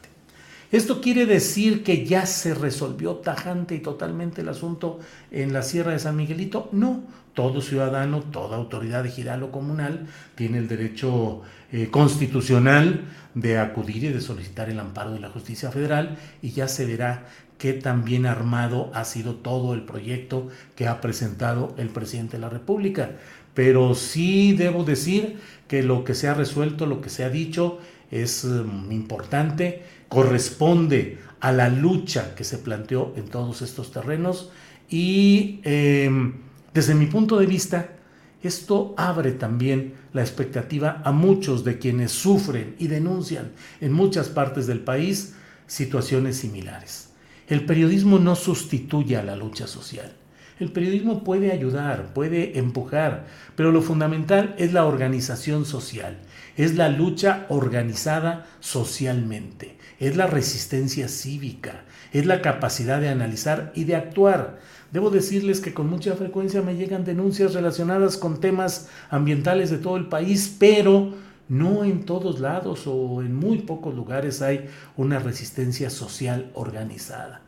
¿Esto 0.73 1.01
quiere 1.01 1.27
decir 1.27 1.83
que 1.83 2.07
ya 2.07 2.27
se 2.27 2.55
resolvió 2.55 3.17
tajante 3.17 3.75
y 3.75 3.81
totalmente 3.81 4.43
el 4.43 4.49
asunto 4.49 5.01
en 5.33 5.53
la 5.53 5.63
Sierra 5.63 5.93
de 5.93 5.99
San 5.99 6.17
Miguelito? 6.17 6.69
No, 6.71 7.03
todo 7.35 7.61
ciudadano, 7.61 8.21
toda 8.21 8.57
autoridad 8.57 9.05
ejidal 9.05 9.43
o 9.43 9.51
comunal 9.51 10.07
tiene 10.37 10.59
el 10.59 10.69
derecho 10.69 11.43
eh, 11.73 11.89
constitucional 11.91 13.05
de 13.35 13.59
acudir 13.59 14.05
y 14.05 14.09
de 14.09 14.21
solicitar 14.21 14.71
el 14.71 14.79
amparo 14.79 15.13
de 15.13 15.19
la 15.19 15.31
justicia 15.31 15.73
federal 15.73 16.17
y 16.41 16.51
ya 16.51 16.69
se 16.69 16.87
verá 16.87 17.27
qué 17.59 17.73
tan 17.73 18.05
bien 18.05 18.25
armado 18.25 18.93
ha 18.95 19.05
sido 19.05 19.35
todo 19.35 19.75
el 19.75 19.83
proyecto 19.83 20.49
que 20.77 20.87
ha 20.87 21.01
presentado 21.01 21.75
el 21.79 21.89
presidente 21.89 22.37
de 22.37 22.43
la 22.43 22.49
República. 22.49 23.11
Pero 23.55 23.97
sí 23.97 24.55
debo 24.55 24.85
decir 24.85 25.39
que 25.67 25.83
lo 25.83 26.05
que 26.05 26.15
se 26.15 26.29
ha 26.29 26.35
resuelto, 26.35 26.87
lo 26.87 27.01
que 27.01 27.11
se 27.11 27.25
ha 27.25 27.29
dicho, 27.29 27.79
es 28.11 28.45
mm, 28.45 28.91
importante 28.93 29.83
corresponde 30.11 31.19
a 31.41 31.53
la 31.53 31.71
lucha 31.71 32.35
que 32.35 32.45
se 32.45 32.59
planteó 32.59 33.15
en 33.17 33.29
todos 33.29 33.63
estos 33.63 33.93
terrenos 33.93 34.51
y 34.91 35.61
em, 35.63 36.35
desde 36.75 36.95
mi 36.95 37.07
punto 37.07 37.39
de 37.39 37.47
vista, 37.47 37.97
esto 38.43 38.95
abre 38.99 39.33
también 39.33 39.95
la 40.13 40.23
expectativa 40.23 41.01
a 41.05 41.13
muchos 41.13 41.65
de 41.65 41.79
quienes 41.79 42.11
sufren 42.11 42.75
y 42.79 42.89
denuncian 42.89 43.53
en 43.81 43.93
muchas 43.93 44.29
partes 44.29 44.67
del 44.67 44.81
país 44.81 45.35
situaciones 45.67 46.39
similares. 46.39 47.11
El 47.47 47.65
periodismo 47.65 48.19
no 48.19 48.35
sustituye 48.35 49.17
a 49.17 49.23
la 49.23 49.37
lucha 49.37 49.67
social. 49.67 50.13
El 50.59 50.73
periodismo 50.73 51.25
puede 51.25 51.53
ayudar, 51.53 52.13
puede 52.13 52.59
empujar, 52.59 53.27
pero 53.57 53.71
lo 53.71 53.81
fundamental 53.81 54.55
es 54.59 54.73
la 54.73 54.85
organización 54.85 55.65
social, 55.65 56.19
es 56.57 56.77
la 56.77 56.89
lucha 56.89 57.47
organizada 57.49 58.47
socialmente 58.61 59.81
es 60.01 60.17
la 60.17 60.27
resistencia 60.27 61.09
cívica, 61.09 61.85
es 62.13 62.27
la 62.27 62.41
capacidad 62.41 63.01
de 63.01 63.11
analizar 63.11 63.71
y 63.77 63.85
de 63.85 63.95
actuar. 63.95 64.59
Debo 64.91 65.11
decirles 65.11 65.61
que 65.61 65.75
con 65.75 65.89
mucha 65.89 66.15
frecuencia 66.15 66.63
me 66.63 66.75
llegan 66.75 67.05
denuncias 67.05 67.55
relacionadas 67.55 68.17
con 68.17 68.41
temas 68.41 68.89
ambientales 69.11 69.71
de 69.71 69.79
todo 69.79 69.99
el 69.99 70.09
país, 70.09 70.57
pero 70.59 71.13
no 71.49 71.85
en 71.85 72.05
todos 72.05 72.41
lados 72.41 72.85
o 72.87 73.23
en 73.23 73.35
muy 73.35 73.59
pocos 73.59 73.95
lugares 73.95 74.41
hay 74.41 74.69
una 74.97 75.19
resistencia 75.19 75.91
social 75.91 76.51
organizada. 76.55 77.43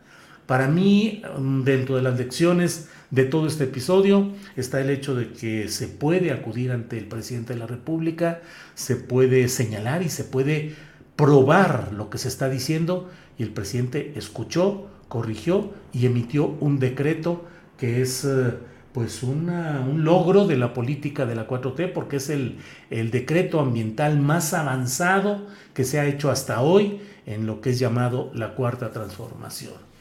Para 0.47 0.69
mí, 0.69 1.23
mm, 1.38 1.62
dentro 1.62 1.97
de 1.97 2.03
las 2.03 2.19
lecciones 2.19 2.88
de 3.12 3.27
todo 3.27 3.46
este 3.46 3.64
episodio, 3.64 4.33
está 4.57 4.81
el 4.81 4.88
hecho 4.88 5.14
de 5.14 5.33
que 5.33 5.68
se 5.68 5.87
puede 5.87 6.33
acudir 6.33 6.72
ante 6.72 6.96
el 6.96 7.07
presidente 7.07 7.53
de 7.53 7.59
la 7.59 7.66
República, 7.66 8.40
se 8.75 8.96
puede 8.96 9.48
señalar 9.48 10.03
y 10.03 10.09
se 10.09 10.25
puede 10.25 10.75
probar 11.14 11.92
lo 11.92 12.09
que 12.09 12.16
se 12.16 12.29
está 12.29 12.48
diciendo 12.48 13.11
y 13.37 13.42
el 13.42 13.51
presidente 13.51 14.14
escuchó, 14.16 14.88
corrigió 15.09 15.72
y 15.92 16.07
emitió 16.07 16.46
un 16.59 16.79
decreto 16.79 17.44
que 17.77 18.01
es 18.01 18.25
eh, 18.25 18.55
pues 18.94 19.22
un 19.22 20.05
logro 20.05 20.46
de 20.46 20.57
la 20.57 20.72
política 20.72 21.27
de 21.27 21.35
la 21.35 21.46
4T 21.46 21.92
porque 21.92 22.16
es 22.16 22.31
el, 22.31 22.61
el 22.88 23.11
decreto 23.11 23.61
ambiental 23.61 24.20
más 24.20 24.55
avanzado 24.55 25.46
que 25.75 25.85
se 25.85 26.01
ha 26.01 26.07
hecho 26.07 26.31
hasta 26.31 26.62
hoy 26.62 27.01
en 27.27 27.44
lo 27.44 27.61
que 27.61 27.70
es 27.70 27.79
llamado 27.79 28.31
la 28.35 28.55
cuarta 28.55 28.90
transformación. 28.90 29.92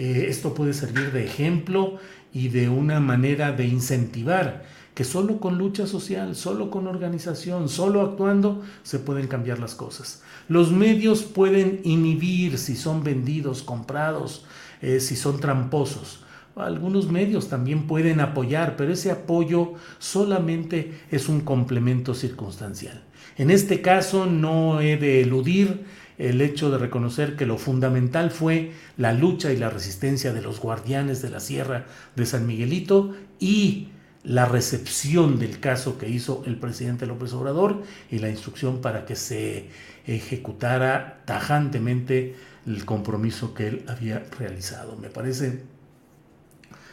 Eh, 0.00 0.28
esto 0.30 0.54
puede 0.54 0.72
servir 0.72 1.12
de 1.12 1.26
ejemplo 1.26 1.98
y 2.32 2.48
de 2.48 2.68
una 2.68 3.00
manera 3.00 3.52
de 3.52 3.66
incentivar 3.66 4.64
que 4.94 5.04
solo 5.04 5.40
con 5.40 5.56
lucha 5.56 5.86
social, 5.86 6.34
solo 6.36 6.70
con 6.70 6.86
organización, 6.86 7.68
solo 7.68 8.02
actuando 8.02 8.62
se 8.82 8.98
pueden 8.98 9.28
cambiar 9.28 9.58
las 9.58 9.74
cosas. 9.74 10.22
Los 10.48 10.72
medios 10.72 11.22
pueden 11.22 11.80
inhibir 11.84 12.58
si 12.58 12.76
son 12.76 13.02
vendidos, 13.02 13.62
comprados, 13.62 14.44
eh, 14.82 15.00
si 15.00 15.16
son 15.16 15.40
tramposos. 15.40 16.24
Algunos 16.56 17.10
medios 17.10 17.48
también 17.48 17.86
pueden 17.86 18.20
apoyar, 18.20 18.76
pero 18.76 18.92
ese 18.92 19.10
apoyo 19.10 19.74
solamente 19.98 21.00
es 21.10 21.28
un 21.28 21.40
complemento 21.40 22.12
circunstancial. 22.14 23.02
En 23.36 23.50
este 23.50 23.80
caso 23.80 24.26
no 24.26 24.80
he 24.80 24.96
de 24.96 25.22
eludir 25.22 25.86
el 26.20 26.42
hecho 26.42 26.70
de 26.70 26.78
reconocer 26.78 27.34
que 27.34 27.46
lo 27.46 27.56
fundamental 27.56 28.30
fue 28.30 28.72
la 28.98 29.14
lucha 29.14 29.52
y 29.52 29.56
la 29.56 29.70
resistencia 29.70 30.32
de 30.34 30.42
los 30.42 30.60
guardianes 30.60 31.22
de 31.22 31.30
la 31.30 31.40
Sierra 31.40 31.86
de 32.14 32.26
San 32.26 32.46
Miguelito 32.46 33.14
y 33.38 33.88
la 34.22 34.44
recepción 34.44 35.38
del 35.38 35.60
caso 35.60 35.96
que 35.96 36.10
hizo 36.10 36.42
el 36.46 36.56
presidente 36.56 37.06
López 37.06 37.32
Obrador 37.32 37.82
y 38.10 38.18
la 38.18 38.28
instrucción 38.28 38.82
para 38.82 39.06
que 39.06 39.16
se 39.16 39.70
ejecutara 40.06 41.22
tajantemente 41.24 42.36
el 42.66 42.84
compromiso 42.84 43.54
que 43.54 43.68
él 43.68 43.84
había 43.88 44.22
realizado. 44.38 44.96
Me 44.98 45.08
parece 45.08 45.62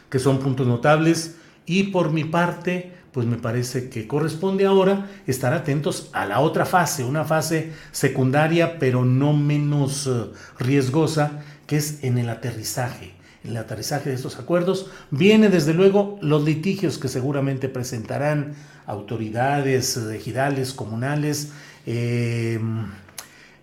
que 0.08 0.18
son 0.18 0.38
puntos 0.38 0.66
notables 0.66 1.36
y 1.66 1.84
por 1.84 2.12
mi 2.12 2.24
parte, 2.24 2.94
pues 3.18 3.26
me 3.26 3.36
parece 3.36 3.88
que 3.90 4.06
corresponde 4.06 4.64
ahora 4.64 5.10
estar 5.26 5.52
atentos 5.52 6.08
a 6.12 6.24
la 6.24 6.38
otra 6.38 6.64
fase, 6.64 7.02
una 7.02 7.24
fase 7.24 7.72
secundaria 7.90 8.78
pero 8.78 9.04
no 9.04 9.32
menos 9.32 10.06
eh, 10.06 10.26
riesgosa, 10.60 11.40
que 11.66 11.78
es 11.78 12.04
en 12.04 12.16
el 12.16 12.28
aterrizaje 12.28 13.16
el 13.42 13.56
aterrizaje 13.56 14.10
de 14.10 14.14
estos 14.14 14.38
acuerdos. 14.38 14.86
Viene 15.10 15.48
desde 15.48 15.74
luego 15.74 16.16
los 16.22 16.44
litigios 16.44 16.96
que 16.96 17.08
seguramente 17.08 17.68
presentarán 17.68 18.54
autoridades 18.86 19.96
ejidales, 19.96 20.72
comunales, 20.72 21.50
eh, 21.86 22.60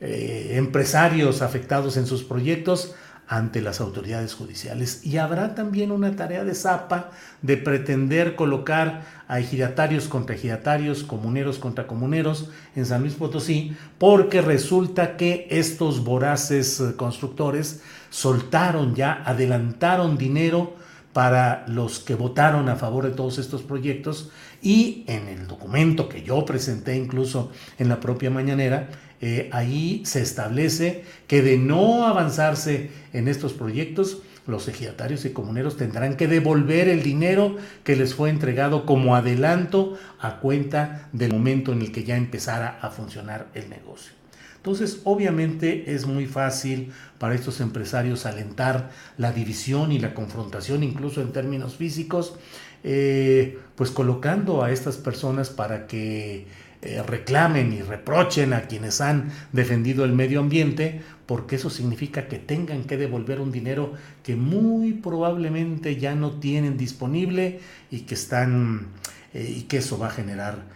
eh, 0.02 0.52
empresarios 0.56 1.41
afectados 1.41 1.96
en 1.96 2.08
sus 2.08 2.26
proyectos 2.26 2.94
ante 3.28 3.62
las 3.62 3.82
autoridades 3.82 4.34
judiciales. 4.34 5.06
Y 5.06 5.18
habrá 5.18 5.56
también 5.56 5.92
una 5.92 6.16
tarea 6.16 6.44
de 6.44 6.54
zapa 6.54 7.12
de 7.42 7.58
pretender 7.58 8.36
colocar 8.36 9.04
a 9.28 9.40
ejidatarios 9.40 10.08
contra 10.08 10.36
ejidatarios, 10.36 11.04
comuneros 11.04 11.58
contra 11.58 11.88
comuneros 11.88 12.50
en 12.76 12.86
San 12.86 13.02
Luis 13.02 13.16
Potosí, 13.16 13.76
porque 13.98 14.42
resulta 14.42 15.18
que 15.18 15.48
estos 15.50 16.04
voraces 16.04 16.80
eh, 16.80 16.96
constructores 16.96 17.82
soltaron 18.10 18.96
ya, 18.96 19.24
adelantaron 19.26 20.18
dinero 20.18 20.76
para 21.16 21.66
los 21.68 22.00
que 22.00 22.14
votaron 22.16 22.68
a 22.68 22.76
favor 22.76 23.06
de 23.06 23.12
todos 23.12 23.38
estos 23.38 23.62
proyectos 23.62 24.32
y 24.62 25.06
en 25.08 25.30
el 25.30 25.48
documento 25.48 26.10
que 26.10 26.24
yo 26.24 26.44
presenté 26.44 26.98
incluso 26.98 27.52
en 27.78 27.88
la 27.88 28.02
propia 28.02 28.30
mañanera, 28.30 28.90
eh, 29.28 29.50
ahí 29.52 30.04
se 30.06 30.22
establece 30.22 31.04
que 31.26 31.42
de 31.42 31.58
no 31.58 32.06
avanzarse 32.06 32.92
en 33.12 33.28
estos 33.28 33.54
proyectos, 33.54 34.22
los 34.46 34.68
ejidatarios 34.68 35.26
y 35.26 35.32
comuneros 35.32 35.78
tendrán 35.78 36.16
que 36.16 36.28
devolver 36.28 36.90
el 36.90 37.02
dinero 37.02 37.56
que 37.84 37.96
les 37.96 38.14
fue 38.14 38.30
entregado 38.30 38.86
como 38.86 39.16
adelanto 39.16 39.98
a 40.20 40.40
cuenta 40.42 41.10
del 41.12 41.34
momento 41.34 41.74
en 41.74 41.82
el 41.82 41.92
que 41.92 42.04
ya 42.04 42.18
empezara 42.18 42.78
a 42.84 42.92
funcionar 42.92 43.48
el 43.56 43.68
negocio. 43.68 44.14
Entonces, 44.58 45.02
obviamente 45.06 45.96
es 45.96 46.06
muy 46.06 46.28
fácil 46.28 46.92
para 47.18 47.34
estos 47.34 47.62
empresarios 47.62 48.28
alentar 48.28 48.92
la 49.18 49.32
división 49.32 49.92
y 49.92 49.98
la 49.98 50.14
confrontación, 50.14 50.84
incluso 50.84 51.24
en 51.24 51.32
términos 51.32 51.78
físicos, 51.78 52.36
eh, 52.84 53.58
pues 53.76 53.90
colocando 53.90 54.64
a 54.64 54.70
estas 54.70 54.98
personas 54.98 55.50
para 55.50 55.88
que 55.88 56.46
eh, 56.86 57.02
reclamen 57.02 57.74
y 57.74 57.82
reprochen 57.82 58.54
a 58.54 58.67
quienes 58.67 59.02
han 59.02 59.32
defendido 59.52 60.06
el 60.06 60.13
medio 60.13 60.39
ambiente, 60.39 61.02
porque 61.26 61.56
eso 61.56 61.71
significa 61.71 62.28
que 62.28 62.38
tengan 62.38 62.84
que 62.84 62.95
devolver 62.95 63.41
un 63.41 63.52
dinero 63.52 63.93
que 64.21 64.36
muy 64.36 64.93
probablemente 64.93 65.95
ya 65.95 66.13
no 66.13 66.39
tienen 66.39 66.78
disponible 66.78 67.60
y 67.89 68.02
que 68.02 68.13
están 68.13 68.88
eh, 69.34 69.52
y 69.58 69.63
que 69.63 69.78
eso 69.78 69.98
va 69.98 70.08
a 70.08 70.12
generar 70.12 70.76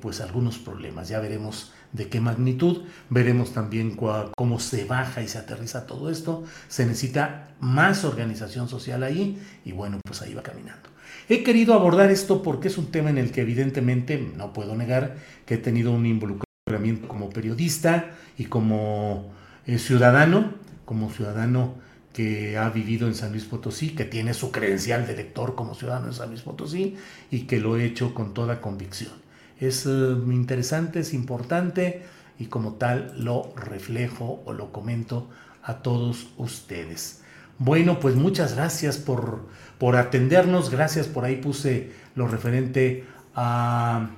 pues 0.00 0.20
algunos 0.20 0.58
problemas. 0.58 1.08
Ya 1.08 1.20
veremos 1.20 1.72
de 1.92 2.08
qué 2.08 2.20
magnitud. 2.20 2.82
Veremos 3.10 3.52
también 3.52 3.96
cómo 3.96 4.58
se 4.58 4.84
baja 4.86 5.22
y 5.22 5.28
se 5.28 5.38
aterriza 5.38 5.86
todo 5.86 6.10
esto. 6.10 6.42
Se 6.66 6.84
necesita 6.84 7.54
más 7.60 8.04
organización 8.04 8.68
social 8.68 9.04
ahí 9.04 9.40
y 9.64 9.70
bueno, 9.70 10.00
pues 10.04 10.20
ahí 10.22 10.34
va 10.34 10.42
caminando. 10.42 10.91
He 11.32 11.42
querido 11.42 11.72
abordar 11.72 12.10
esto 12.10 12.42
porque 12.42 12.68
es 12.68 12.76
un 12.76 12.90
tema 12.90 13.08
en 13.08 13.16
el 13.16 13.32
que 13.32 13.40
evidentemente 13.40 14.22
no 14.36 14.52
puedo 14.52 14.76
negar 14.76 15.16
que 15.46 15.54
he 15.54 15.58
tenido 15.58 15.92
un 15.92 16.04
involucramiento 16.04 17.08
como 17.08 17.30
periodista 17.30 18.10
y 18.36 18.44
como 18.44 19.32
eh, 19.66 19.78
ciudadano, 19.78 20.52
como 20.84 21.10
ciudadano 21.10 21.76
que 22.12 22.58
ha 22.58 22.68
vivido 22.68 23.08
en 23.08 23.14
San 23.14 23.30
Luis 23.30 23.44
Potosí, 23.44 23.94
que 23.94 24.04
tiene 24.04 24.34
su 24.34 24.52
credencial 24.52 25.06
de 25.06 25.16
lector 25.16 25.54
como 25.54 25.74
ciudadano 25.74 26.08
en 26.08 26.12
San 26.12 26.28
Luis 26.28 26.42
Potosí 26.42 26.96
y 27.30 27.46
que 27.46 27.60
lo 27.60 27.78
he 27.78 27.86
hecho 27.86 28.12
con 28.12 28.34
toda 28.34 28.60
convicción 28.60 29.22
es 29.66 29.86
eh, 29.86 29.90
interesante, 30.26 31.00
es 31.00 31.14
importante 31.14 32.02
y 32.38 32.46
como 32.46 32.74
tal 32.74 33.14
lo 33.16 33.54
reflejo 33.54 34.42
o 34.44 34.52
lo 34.52 34.72
comento 34.72 35.28
a 35.62 35.82
todos 35.82 36.32
ustedes. 36.36 37.21
Bueno, 37.64 38.00
pues 38.00 38.16
muchas 38.16 38.56
gracias 38.56 38.98
por, 38.98 39.46
por 39.78 39.94
atendernos, 39.94 40.68
gracias 40.68 41.06
por 41.06 41.24
ahí 41.24 41.36
puse 41.36 41.92
lo 42.16 42.26
referente 42.26 43.04
a 43.36 44.10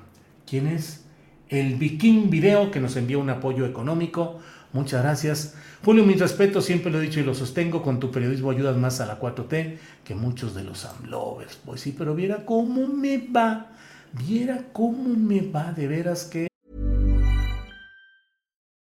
quién 0.47 0.67
es 0.67 1.05
el 1.51 1.75
Viking 1.75 2.31
Video 2.31 2.71
que 2.71 2.81
nos 2.81 2.97
envió 2.97 3.21
un 3.21 3.29
apoyo 3.29 3.67
económico. 3.67 4.41
Muchas 4.73 5.03
gracias. 5.03 5.57
Julio, 5.85 6.07
mi 6.07 6.15
respeto, 6.15 6.63
siempre 6.63 6.91
lo 6.91 6.99
he 6.99 7.03
dicho 7.03 7.21
y 7.21 7.25
lo 7.25 7.35
sostengo, 7.35 7.83
con 7.83 8.01
tu 8.01 8.11
periodismo 8.11 8.51
ayudas 8.51 8.79
más 8.79 9.03
a 9.03 9.07
la 9.07 9.21
4T 9.21 9.77
que 10.05 10.15
muchos 10.15 10.55
de 10.55 10.65
los 10.65 10.87
AMLovers. 10.87 11.59
Pues 11.67 11.83
sí, 11.83 11.95
pero 11.97 12.15
viera 12.15 12.47
cómo 12.47 12.89
me 12.89 13.29
va 13.29 13.75
Viera 14.27 14.63
cómo 14.73 15.17
me 15.17 15.41
va 15.41 15.73
de 15.73 15.89
veras 15.89 16.25
que... 16.25 16.47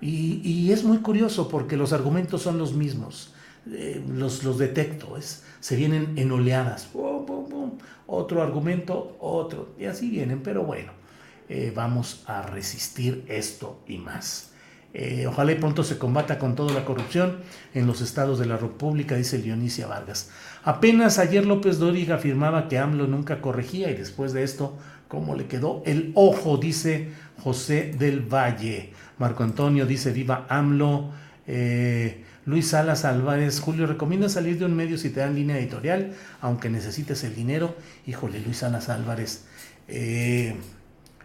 Y, 0.00 0.70
es 0.72 0.84
muy 0.84 0.98
curioso 0.98 1.48
porque 1.48 1.76
los 1.76 1.92
argumentos 1.92 2.42
son 2.42 2.58
los 2.58 2.74
mismos. 2.74 3.34
Eh, 3.70 4.02
los, 4.08 4.58
detecto, 4.58 5.16
es, 5.16 5.44
se 5.60 5.76
vienen 5.76 6.12
en 6.16 6.30
oleadas. 6.30 6.88
Otro 8.06 8.42
argumento, 8.42 9.16
otro. 9.20 9.70
Y 9.78 9.86
así 9.86 10.08
vienen, 10.08 10.42
pero 10.42 10.62
bueno, 10.64 10.92
eh, 11.48 11.72
vamos 11.74 12.22
a 12.26 12.42
resistir 12.42 13.24
esto 13.28 13.82
y 13.86 13.98
más. 13.98 14.52
Eh, 14.94 15.26
ojalá 15.26 15.52
y 15.52 15.56
pronto 15.56 15.84
se 15.84 15.98
combata 15.98 16.38
con 16.38 16.54
toda 16.54 16.72
la 16.72 16.84
corrupción 16.84 17.36
en 17.74 17.86
los 17.86 18.00
estados 18.00 18.38
de 18.38 18.46
la 18.46 18.56
República, 18.56 19.16
dice 19.16 19.38
Dionisia 19.38 19.86
Vargas. 19.86 20.30
Apenas 20.64 21.18
ayer 21.18 21.44
López 21.44 21.78
Dóriga 21.78 22.14
afirmaba 22.14 22.68
que 22.68 22.78
AMLO 22.78 23.06
nunca 23.06 23.42
corregía 23.42 23.90
y 23.90 23.94
después 23.94 24.32
de 24.32 24.44
esto, 24.44 24.78
¿cómo 25.06 25.34
le 25.34 25.46
quedó 25.46 25.82
el 25.84 26.12
ojo? 26.14 26.56
Dice 26.56 27.10
José 27.42 27.94
del 27.98 28.22
Valle. 28.22 28.92
Marco 29.18 29.42
Antonio 29.42 29.86
dice 29.86 30.12
viva 30.12 30.46
AMLO. 30.48 31.10
Eh, 31.46 32.24
Luis 32.46 32.68
Salas 32.68 33.04
Álvarez, 33.04 33.60
Julio, 33.60 33.86
recomienda 33.86 34.28
salir 34.28 34.58
de 34.58 34.64
un 34.64 34.74
medio 34.74 34.96
si 34.96 35.10
te 35.10 35.20
dan 35.20 35.34
línea 35.34 35.58
editorial, 35.58 36.12
aunque 36.40 36.70
necesites 36.70 37.22
el 37.24 37.34
dinero. 37.34 37.76
Híjole, 38.06 38.40
Luis 38.40 38.58
Salas 38.58 38.88
Álvarez. 38.88 39.44
Eh, 39.86 40.54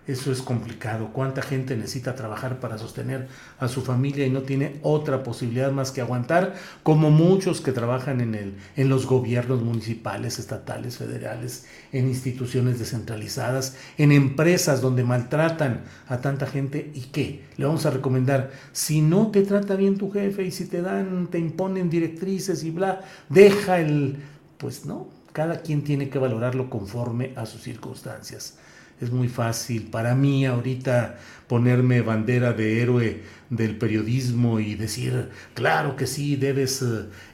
eso 0.06 0.34
es 0.34 0.42
complicado. 0.42 1.12
¿Cuánta 1.14 1.42
gente 1.42 1.78
necesita 1.78 2.14
trabajar 2.14 2.60
para 2.60 2.78
sostener 2.78 3.30
a 3.58 3.70
su 3.70 3.82
familia 3.82 4.26
y 4.26 4.30
no 4.30 4.42
tiene 4.42 4.80
otra 4.82 5.24
posibilidad 5.24 5.72
más 5.72 5.92
que 5.92 6.02
aguantar? 6.02 6.56
Como 6.84 7.10
muchos 7.10 7.62
que 7.62 7.72
trabajan 7.72 8.20
en, 8.20 8.36
el, 8.36 8.56
en 8.76 8.90
los 8.90 9.06
gobiernos 9.06 9.62
municipales, 9.62 10.40
estatales, 10.40 10.98
federales, 10.98 11.68
en 11.94 12.10
instituciones 12.10 12.80
descentralizadas, 12.80 13.78
en 13.98 14.12
empresas 14.12 14.82
donde 14.82 15.06
maltratan 15.06 15.84
a 16.10 16.18
tanta 16.20 16.48
gente. 16.48 16.92
¿Y 16.94 17.04
qué? 17.04 17.46
Le 17.56 17.66
vamos 17.66 17.86
a 17.86 17.92
recomendar, 17.92 18.52
si 18.74 19.02
no 19.02 19.32
te 19.32 19.44
trata 19.44 19.76
bien 19.76 19.98
tu 19.98 20.12
jefe 20.12 20.44
y 20.44 20.52
si 20.52 20.66
te 20.66 20.82
dan, 20.82 21.28
te 21.28 21.40
imponen 21.40 21.90
directrices 21.90 22.64
y 22.66 22.72
bla, 22.72 23.02
deja 23.30 23.80
el... 23.80 24.18
Pues 24.58 24.86
no, 24.86 25.08
cada 25.32 25.62
quien 25.62 25.84
tiene 25.84 26.10
que 26.10 26.20
valorarlo 26.20 26.70
conforme 26.70 27.34
a 27.36 27.46
sus 27.46 27.64
circunstancias 27.64 28.58
es 29.02 29.12
muy 29.12 29.28
fácil 29.28 29.88
para 29.88 30.16
mí 30.16 30.46
ahorita 30.46 31.18
ponerme 31.48 32.02
bandera 32.02 32.54
de 32.54 32.82
héroe 32.82 33.22
del 33.50 33.78
periodismo 33.78 34.60
y 34.60 34.76
decir, 34.76 35.30
claro 35.54 35.96
que 35.96 36.08
sí, 36.08 36.36
debes 36.36 36.84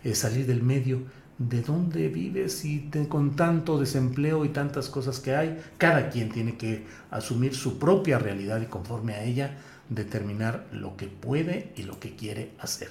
eh, 0.04 0.15
salir 0.15 0.45
del 0.45 0.63
medio. 0.63 1.04
¿De 1.38 1.62
dónde 1.62 2.10
vives 2.10 2.65
y 2.65 2.89
con 3.08 3.38
tanto 3.38 3.80
desempleo 3.80 4.43
y 4.43 4.50
tantas 4.50 4.89
cosas 4.89 5.22
que 5.22 5.36
hay? 5.36 5.58
Cada 5.78 6.10
quien 6.10 6.28
tiene 6.28 6.58
que 6.58 6.84
asumir 7.12 7.56
su 7.56 7.80
propia 7.80 8.19
realidad 8.19 8.60
y 8.60 8.65
conforme 8.65 9.13
a 9.13 9.24
ella 9.24 9.56
determinar 9.88 10.65
lo 10.74 10.98
que 10.98 11.08
puede 11.08 11.72
y 11.78 11.84
lo 11.84 11.98
que 11.98 12.15
quiere 12.17 12.52
hacer. 12.60 12.89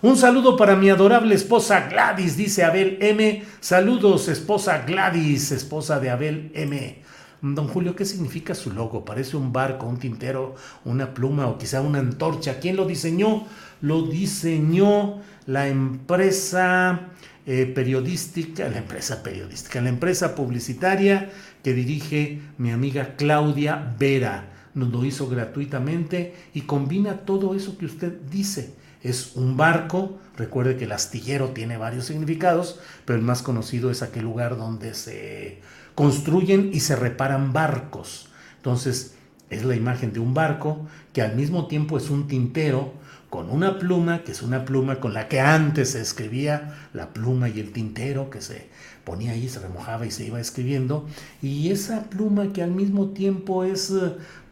Un 0.00 0.16
saludo 0.16 0.56
para 0.56 0.76
mi 0.76 0.90
adorable 0.90 1.34
esposa 1.34 1.88
Gladys, 1.88 2.36
dice 2.36 2.62
Abel 2.62 2.98
M. 3.00 3.42
Saludos, 3.58 4.28
esposa 4.28 4.84
Gladys, 4.86 5.50
esposa 5.50 5.98
de 5.98 6.10
Abel 6.10 6.52
M. 6.54 7.02
Don 7.40 7.68
Julio, 7.68 7.94
¿qué 7.94 8.04
significa 8.04 8.54
su 8.54 8.72
logo? 8.72 9.04
Parece 9.04 9.36
un 9.36 9.52
barco, 9.52 9.86
un 9.86 9.98
tintero, 9.98 10.56
una 10.84 11.14
pluma 11.14 11.46
o 11.46 11.56
quizá 11.56 11.80
una 11.80 12.00
antorcha. 12.00 12.58
¿Quién 12.58 12.74
lo 12.74 12.84
diseñó? 12.84 13.46
Lo 13.80 14.02
diseñó 14.02 15.20
la 15.46 15.68
empresa 15.68 17.10
eh, 17.46 17.66
periodística, 17.66 18.68
la 18.68 18.78
empresa 18.78 19.22
periodística, 19.22 19.80
la 19.80 19.88
empresa 19.90 20.34
publicitaria 20.34 21.30
que 21.62 21.74
dirige 21.74 22.40
mi 22.58 22.72
amiga 22.72 23.14
Claudia 23.16 23.94
Vera. 23.98 24.52
Nos 24.74 24.90
lo 24.90 25.04
hizo 25.04 25.28
gratuitamente 25.28 26.34
y 26.54 26.62
combina 26.62 27.18
todo 27.18 27.54
eso 27.54 27.78
que 27.78 27.86
usted 27.86 28.20
dice 28.30 28.74
es 29.02 29.36
un 29.36 29.56
barco. 29.56 30.18
Recuerde 30.36 30.76
que 30.76 30.84
el 30.84 30.92
astillero 30.92 31.48
tiene 31.48 31.76
varios 31.76 32.06
significados, 32.06 32.78
pero 33.04 33.18
el 33.18 33.24
más 33.24 33.42
conocido 33.42 33.90
es 33.90 34.02
aquel 34.02 34.24
lugar 34.24 34.56
donde 34.56 34.94
se 34.94 35.60
construyen 35.98 36.70
y 36.72 36.78
se 36.78 36.94
reparan 36.94 37.52
barcos. 37.52 38.28
Entonces, 38.58 39.16
es 39.50 39.64
la 39.64 39.74
imagen 39.74 40.12
de 40.12 40.20
un 40.20 40.32
barco 40.32 40.86
que 41.12 41.22
al 41.22 41.34
mismo 41.34 41.66
tiempo 41.66 41.98
es 41.98 42.08
un 42.08 42.28
tintero 42.28 42.92
con 43.30 43.50
una 43.50 43.80
pluma, 43.80 44.22
que 44.22 44.30
es 44.30 44.42
una 44.42 44.64
pluma 44.64 45.00
con 45.00 45.12
la 45.12 45.26
que 45.26 45.40
antes 45.40 45.90
se 45.90 46.00
escribía, 46.00 46.88
la 46.92 47.12
pluma 47.12 47.48
y 47.48 47.58
el 47.58 47.72
tintero 47.72 48.30
que 48.30 48.40
se 48.40 48.68
ponía 49.02 49.32
ahí, 49.32 49.48
se 49.48 49.58
remojaba 49.58 50.06
y 50.06 50.12
se 50.12 50.24
iba 50.24 50.38
escribiendo, 50.38 51.04
y 51.42 51.70
esa 51.70 52.04
pluma 52.04 52.52
que 52.52 52.62
al 52.62 52.70
mismo 52.70 53.08
tiempo 53.08 53.64
es 53.64 53.92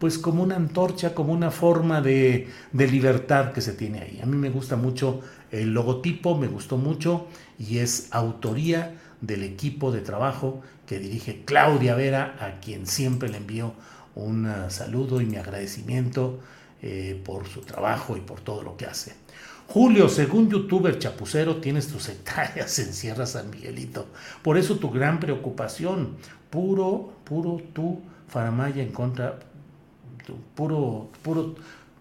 pues 0.00 0.18
como 0.18 0.42
una 0.42 0.56
antorcha, 0.56 1.14
como 1.14 1.32
una 1.32 1.52
forma 1.52 2.00
de, 2.00 2.48
de 2.72 2.88
libertad 2.88 3.52
que 3.52 3.60
se 3.60 3.72
tiene 3.72 4.00
ahí. 4.00 4.18
A 4.20 4.26
mí 4.26 4.36
me 4.36 4.50
gusta 4.50 4.74
mucho 4.74 5.20
el 5.52 5.72
logotipo, 5.72 6.36
me 6.36 6.48
gustó 6.48 6.76
mucho 6.76 7.28
y 7.56 7.78
es 7.78 8.08
autoría 8.10 8.96
del 9.20 9.44
equipo 9.44 9.92
de 9.92 10.00
trabajo 10.00 10.62
que 10.86 10.98
dirige 10.98 11.42
Claudia 11.44 11.94
Vera, 11.94 12.36
a 12.40 12.60
quien 12.60 12.86
siempre 12.86 13.28
le 13.28 13.38
envío 13.38 13.74
un 14.14 14.50
saludo 14.70 15.20
y 15.20 15.26
mi 15.26 15.36
agradecimiento 15.36 16.40
eh, 16.82 17.20
por 17.24 17.46
su 17.46 17.60
trabajo 17.60 18.16
y 18.16 18.20
por 18.20 18.40
todo 18.40 18.62
lo 18.62 18.76
que 18.76 18.86
hace. 18.86 19.14
Julio, 19.68 20.08
según 20.08 20.48
youtuber 20.48 20.98
chapucero, 20.98 21.56
tienes 21.56 21.88
tus 21.88 22.08
hectáreas 22.08 22.78
en 22.78 22.92
Sierra 22.92 23.26
San 23.26 23.50
Miguelito. 23.50 24.06
Por 24.42 24.56
eso 24.56 24.76
tu 24.76 24.90
gran 24.90 25.20
preocupación. 25.20 26.16
Puro, 26.50 27.12
puro 27.24 27.60
tú, 27.72 28.00
Faramaya 28.28 28.82
en 28.82 28.92
contra, 28.92 29.38
puro, 30.54 31.10
puro, 31.22 31.54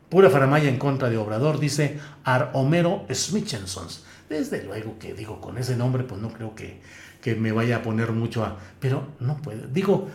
pura 0.10 0.30
Faramaya 0.30 0.70
en 0.70 0.78
contra 0.78 1.10
de 1.10 1.18
Obrador, 1.18 1.60
dice 1.60 2.00
Ar 2.24 2.52
Homero 2.54 3.06
Smitchensons. 3.12 4.04
Desde 4.30 4.64
luego 4.64 4.98
que 5.00 5.14
digo, 5.14 5.42
con 5.42 5.58
ese 5.58 5.76
nombre, 5.76 6.04
pues 6.04 6.22
no 6.22 6.32
creo 6.32 6.56
que 6.56 6.80
que 7.26 7.34
me 7.34 7.52
vaya 7.52 7.78
a 7.78 7.82
poner 7.82 8.12
mucho 8.12 8.46
a... 8.46 8.60
Pero 8.80 9.08
no 9.20 9.38
puede. 9.38 9.66
Digo, 9.74 10.12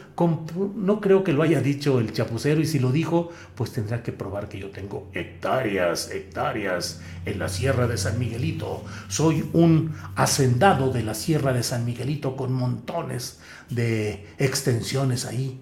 no 0.76 1.00
creo 1.00 1.24
que 1.24 1.32
lo 1.32 1.42
haya 1.42 1.60
dicho 1.60 1.98
el 1.98 2.12
chapucero 2.12 2.60
y 2.60 2.66
si 2.66 2.78
lo 2.78 2.92
dijo, 2.92 3.32
pues 3.56 3.72
tendrá 3.72 4.04
que 4.04 4.12
probar 4.12 4.48
que 4.48 4.60
yo 4.60 4.70
tengo 4.70 5.10
hectáreas, 5.12 6.12
hectáreas 6.12 7.00
en 7.24 7.40
la 7.40 7.48
Sierra 7.48 7.88
de 7.88 7.98
San 7.98 8.16
Miguelito. 8.16 8.84
Soy 9.08 9.50
un 9.54 9.92
hacendado 10.14 10.92
de 10.92 11.02
la 11.02 11.14
Sierra 11.14 11.52
de 11.52 11.64
San 11.64 11.84
Miguelito 11.84 12.36
con 12.36 12.52
montones 12.52 13.40
de 13.70 14.28
extensiones 14.38 15.26
ahí. 15.26 15.60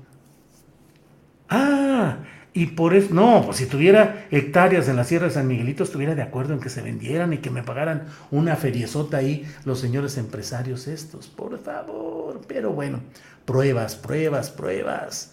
Ah, 1.48 2.18
y 2.54 2.66
por 2.66 2.94
eso, 2.94 3.14
no, 3.14 3.42
pues 3.44 3.58
si 3.58 3.66
tuviera 3.66 4.26
hectáreas 4.30 4.88
en 4.88 4.96
la 4.96 5.04
Sierra 5.04 5.26
de 5.26 5.32
San 5.32 5.46
Miguelito, 5.46 5.84
estuviera 5.84 6.14
de 6.14 6.22
acuerdo 6.22 6.54
en 6.54 6.60
que 6.60 6.70
se 6.70 6.82
vendieran 6.82 7.32
y 7.32 7.38
que 7.38 7.50
me 7.50 7.62
pagaran 7.62 8.06
una 8.30 8.56
feriezota 8.56 9.18
ahí 9.18 9.46
los 9.64 9.80
señores 9.80 10.16
empresarios 10.16 10.88
estos, 10.88 11.28
por 11.28 11.58
favor. 11.58 12.40
Pero 12.48 12.72
bueno, 12.72 13.00
pruebas, 13.44 13.96
pruebas, 13.96 14.50
pruebas. 14.50 15.32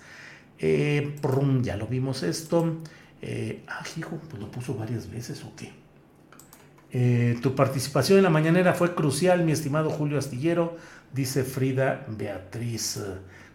Eh, 0.60 1.16
ya 1.62 1.78
lo 1.78 1.88
vimos 1.88 2.24
esto. 2.24 2.78
Eh, 3.22 3.64
ah, 3.68 3.84
hijo, 3.98 4.20
pues 4.30 4.42
lo 4.42 4.52
puso 4.52 4.76
varias 4.76 5.10
veces 5.10 5.44
o 5.44 5.54
qué. 5.56 5.72
Eh, 6.92 7.38
tu 7.42 7.56
participación 7.56 8.20
en 8.20 8.24
la 8.24 8.30
mañanera 8.30 8.74
fue 8.74 8.94
crucial, 8.94 9.44
mi 9.44 9.52
estimado 9.52 9.90
Julio 9.90 10.18
Astillero, 10.18 10.78
dice 11.12 11.44
Frida 11.44 12.06
Beatriz. 12.08 13.00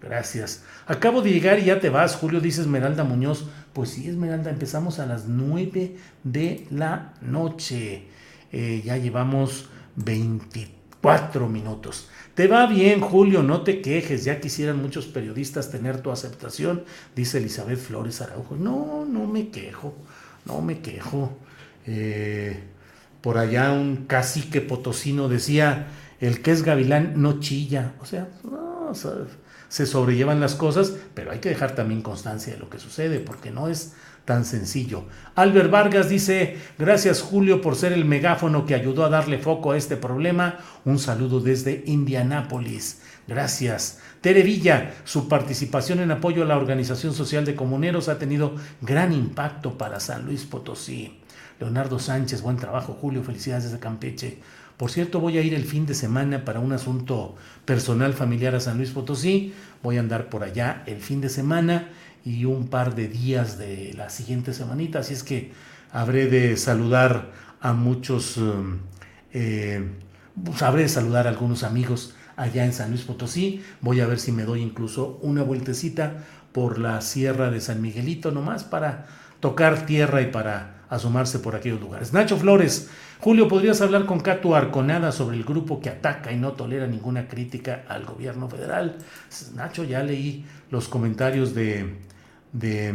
Gracias. 0.03 0.65
Acabo 0.87 1.21
de 1.21 1.31
llegar 1.31 1.59
y 1.59 1.67
ya 1.67 1.79
te 1.79 1.91
vas, 1.91 2.17
Julio, 2.17 2.41
dice 2.41 2.63
Esmeralda 2.63 3.05
Muñoz. 3.05 3.47
Pues 3.73 3.91
sí, 3.91 4.09
Esmeralda, 4.09 4.51
empezamos 4.51 4.99
a 4.99 5.07
las 5.07 5.27
9 5.27 5.97
de 6.25 6.67
la 6.71 7.13
noche. 7.21 8.05
Eh, 8.51 8.83
ya 8.85 8.97
llevamos 8.97 9.69
24 9.97 11.49
minutos. 11.49 12.09
Te 12.35 12.47
va 12.47 12.67
bien, 12.67 13.01
Julio, 13.01 13.43
no 13.43 13.63
te 13.63 13.83
quejes. 13.83 14.25
Ya 14.25 14.41
quisieran 14.41 14.81
muchos 14.81 15.07
periodistas 15.07 15.71
tener 15.71 16.01
tu 16.01 16.11
aceptación, 16.11 16.85
dice 17.15 17.39
Elizabeth 17.39 17.79
Flores 17.79 18.23
Araujo. 18.23 18.57
No, 18.57 19.05
no 19.05 19.27
me 19.27 19.51
quejo, 19.51 19.95
no 20.47 20.63
me 20.63 20.81
quejo. 20.81 21.37
Eh, 21.87 22.59
por 23.21 23.37
allá 23.37 23.73
un 23.73 24.07
cacique 24.07 24.63
potosino 24.63 25.29
decía, 25.29 25.89
el 26.21 26.41
que 26.41 26.53
es 26.53 26.63
gavilán 26.63 27.21
no 27.21 27.41
chilla. 27.41 27.93
O 28.01 28.07
sea, 28.07 28.29
no, 28.45 28.93
se 29.71 29.87
sobrellevan 29.87 30.41
las 30.41 30.57
cosas, 30.57 30.93
pero 31.15 31.31
hay 31.31 31.39
que 31.39 31.49
dejar 31.49 31.77
también 31.77 32.03
constancia 32.03 32.53
de 32.53 32.59
lo 32.59 32.69
que 32.69 32.81
sucede, 32.81 33.21
porque 33.21 33.53
no 33.53 33.69
es 33.69 33.95
tan 34.25 34.45
sencillo. 34.45 35.05
Albert 35.37 35.71
Vargas 35.71 36.09
dice, 36.09 36.59
gracias 36.77 37.23
Julio 37.23 37.63
por 37.63 37.77
ser 37.77 37.93
el 37.93 38.05
megáfono 38.05 38.67
que 38.67 38.75
ayudó 38.75 39.05
a 39.05 39.09
darle 39.09 39.39
foco 39.39 39.71
a 39.71 39.77
este 39.77 39.97
problema. 39.97 40.59
Un 40.85 40.99
saludo 40.99 41.41
desde 41.41 41.85
Indianápolis. 41.87 43.01
Gracias. 43.29 44.01
Tere 44.21 44.43
Villa, 44.43 44.93
su 45.05 45.29
participación 45.29 46.01
en 46.01 46.11
apoyo 46.11 46.43
a 46.43 46.47
la 46.47 46.57
Organización 46.57 47.15
Social 47.15 47.45
de 47.45 47.55
Comuneros 47.55 48.09
ha 48.09 48.19
tenido 48.19 48.57
gran 48.81 49.13
impacto 49.13 49.79
para 49.79 50.01
San 50.01 50.27
Luis 50.27 50.45
Potosí. 50.45 51.21
Leonardo 51.61 51.99
Sánchez, 52.01 52.43
buen 52.43 52.57
trabajo 52.57 52.95
Julio, 53.01 53.23
felicidades 53.23 53.65
desde 53.65 53.79
Campeche. 53.79 54.39
Por 54.81 54.91
cierto, 54.91 55.21
voy 55.21 55.37
a 55.37 55.43
ir 55.43 55.53
el 55.53 55.67
fin 55.67 55.85
de 55.85 55.93
semana 55.93 56.43
para 56.47 56.59
un 56.59 56.73
asunto 56.73 57.37
personal 57.67 58.15
familiar 58.15 58.55
a 58.55 58.61
San 58.61 58.79
Luis 58.79 58.93
Potosí. 58.93 59.53
Voy 59.83 59.99
a 59.99 60.01
andar 60.01 60.31
por 60.31 60.43
allá 60.43 60.85
el 60.87 61.03
fin 61.03 61.21
de 61.21 61.29
semana 61.29 61.91
y 62.25 62.47
un 62.47 62.69
par 62.69 62.95
de 62.95 63.07
días 63.07 63.59
de 63.59 63.93
la 63.95 64.09
siguiente 64.09 64.55
semanita. 64.55 65.01
Así 65.01 65.13
es 65.13 65.23
que 65.23 65.53
habré 65.93 66.29
de 66.29 66.57
saludar 66.57 67.31
a 67.61 67.75
muchos, 67.75 68.39
um, 68.39 68.79
eh, 69.35 69.87
pues, 70.43 70.63
habré 70.63 70.85
de 70.85 70.89
saludar 70.89 71.27
a 71.27 71.29
algunos 71.29 71.63
amigos 71.63 72.15
allá 72.37 72.65
en 72.65 72.73
San 72.73 72.89
Luis 72.89 73.03
Potosí. 73.03 73.63
Voy 73.83 74.01
a 74.01 74.07
ver 74.07 74.19
si 74.19 74.33
me 74.33 74.45
doy 74.45 74.63
incluso 74.63 75.19
una 75.21 75.43
vueltecita 75.43 76.25
por 76.53 76.79
la 76.79 77.03
sierra 77.03 77.51
de 77.51 77.61
San 77.61 77.83
Miguelito 77.83 78.31
nomás 78.31 78.65
para 78.65 79.09
tocar 79.41 79.85
tierra 79.85 80.23
y 80.23 80.29
para 80.29 80.81
asomarse 80.89 81.39
por 81.39 81.55
aquellos 81.55 81.81
lugares. 81.83 82.15
Nacho 82.15 82.39
Flores, 82.39 82.89
Julio, 83.23 83.49
¿podrías 83.49 83.83
hablar 83.83 84.07
con 84.07 84.21
Cato 84.21 84.55
Arconada 84.57 85.13
sobre 85.13 85.37
el 85.37 85.45
grupo 85.45 85.79
que 85.79 85.91
ataca 85.91 86.33
y 86.33 86.39
no 86.39 86.53
tolera 86.53 86.87
ninguna 86.87 87.29
crítica 87.29 87.85
al 87.87 88.07
gobierno 88.07 88.49
federal? 88.49 88.97
Nacho, 89.55 89.85
ya 89.85 90.03
leí 90.03 90.47
los 90.71 90.89
comentarios 90.89 91.55
de, 91.55 91.97
de, 92.55 92.95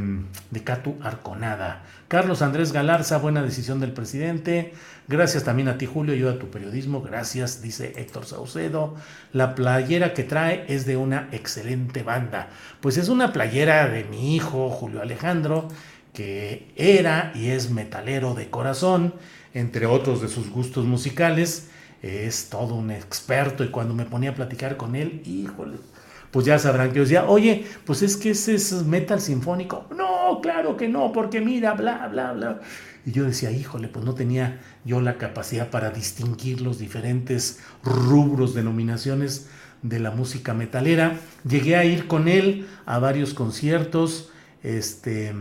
de 0.50 0.64
Catu 0.64 0.96
Arconada. 1.04 1.84
Carlos 2.08 2.42
Andrés 2.42 2.72
Galarza, 2.72 3.20
buena 3.20 3.44
decisión 3.44 3.80
del 3.80 3.94
presidente. 3.94 4.74
Gracias 5.08 5.44
también 5.44 5.68
a 5.68 5.78
ti, 5.78 5.86
Julio, 5.86 6.16
ayuda 6.16 6.32
a 6.32 6.40
tu 6.40 6.50
periodismo. 6.50 7.04
Gracias, 7.04 7.62
dice 7.62 7.94
Héctor 7.96 8.26
Saucedo. 8.26 8.96
La 9.32 9.54
playera 9.54 10.16
que 10.16 10.24
trae 10.24 10.66
es 10.68 10.88
de 10.88 10.98
una 10.98 11.30
excelente 11.34 12.02
banda. 12.02 12.50
Pues 12.82 12.98
es 12.98 13.10
una 13.10 13.32
playera 13.32 13.88
de 13.90 14.06
mi 14.06 14.36
hijo, 14.36 14.72
Julio 14.72 15.04
Alejandro 15.04 15.68
que 16.16 16.72
era 16.78 17.32
y 17.36 17.50
es 17.50 17.70
metalero 17.70 18.34
de 18.34 18.50
corazón, 18.50 19.14
entre 19.56 19.86
otros 19.86 20.22
de 20.22 20.28
sus 20.28 20.52
gustos 20.52 20.86
musicales, 20.86 21.70
es 22.04 22.50
todo 22.50 22.76
un 22.76 22.92
experto 22.92 23.64
y 23.64 23.70
cuando 23.70 23.96
me 23.96 24.06
ponía 24.06 24.32
a 24.32 24.36
platicar 24.36 24.76
con 24.76 24.96
él, 24.96 25.24
híjole, 25.26 25.78
pues 26.30 26.46
ya 26.46 26.60
sabrán 26.60 26.90
que 26.90 26.98
yo 26.98 27.04
decía, 27.04 27.26
oye, 27.26 27.66
pues 27.86 28.02
es 28.02 28.18
que 28.18 28.32
ese 28.32 28.54
es 28.54 28.74
metal 28.84 29.22
sinfónico. 29.22 29.88
No, 29.96 30.42
claro 30.42 30.76
que 30.76 30.90
no, 30.90 31.14
porque 31.14 31.40
mira, 31.40 31.74
bla, 31.74 32.06
bla, 32.10 32.34
bla. 32.34 32.60
Y 33.06 33.14
yo 33.14 33.24
decía, 33.24 33.50
híjole, 33.50 33.88
pues 33.88 34.04
no 34.04 34.14
tenía 34.14 34.60
yo 34.84 35.00
la 35.00 35.18
capacidad 35.18 35.70
para 35.70 35.90
distinguir 35.90 36.60
los 36.60 36.78
diferentes 36.78 37.62
rubros, 37.82 38.54
denominaciones 38.54 39.48
de 39.82 40.00
la 40.00 40.12
música 40.12 40.54
metalera. 40.54 41.18
Llegué 41.48 41.78
a 41.78 41.86
ir 41.86 42.08
con 42.08 42.28
él 42.28 42.68
a 42.86 43.00
varios 43.00 43.34
conciertos, 43.34 44.32
este, 44.64 45.34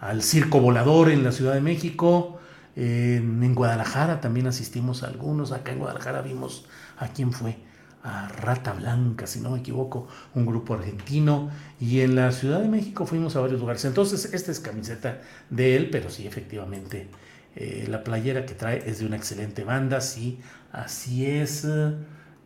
al 0.00 0.22
Circo 0.24 0.58
Volador 0.58 1.08
en 1.10 1.22
la 1.22 1.30
Ciudad 1.30 1.54
de 1.54 1.60
México. 1.60 2.40
En, 2.80 3.54
Guadalajara 3.54 4.20
también 4.20 4.46
asistimos 4.46 5.02
a 5.02 5.08
algunos. 5.08 5.50
Acá 5.50 5.72
en 5.72 5.80
Guadalajara 5.80 6.22
vimos 6.22 6.66
a 6.96 7.08
quién 7.08 7.32
fue, 7.32 7.58
a 8.04 8.28
Rata 8.28 8.72
Blanca, 8.72 9.26
si 9.26 9.40
no 9.40 9.50
me 9.50 9.58
equivoco, 9.58 10.06
un 10.34 10.46
grupo 10.46 10.74
argentino. 10.74 11.50
Y 11.80 12.00
en 12.00 12.14
la 12.14 12.30
Ciudad 12.30 12.60
de 12.60 12.68
México 12.68 13.04
fuimos 13.04 13.34
a 13.34 13.40
varios 13.40 13.58
lugares. 13.58 13.84
Entonces, 13.84 14.32
esta 14.32 14.52
es 14.52 14.60
camiseta 14.60 15.20
de 15.50 15.74
él, 15.74 15.90
pero 15.90 16.08
sí, 16.08 16.26
efectivamente, 16.26 17.08
eh, 17.56 17.86
la 17.88 18.04
playera 18.04 18.46
que 18.46 18.54
trae 18.54 18.88
es 18.88 19.00
de 19.00 19.06
una 19.06 19.16
excelente 19.16 19.64
banda, 19.64 20.00
sí, 20.00 20.38
así 20.70 21.26
es. 21.26 21.66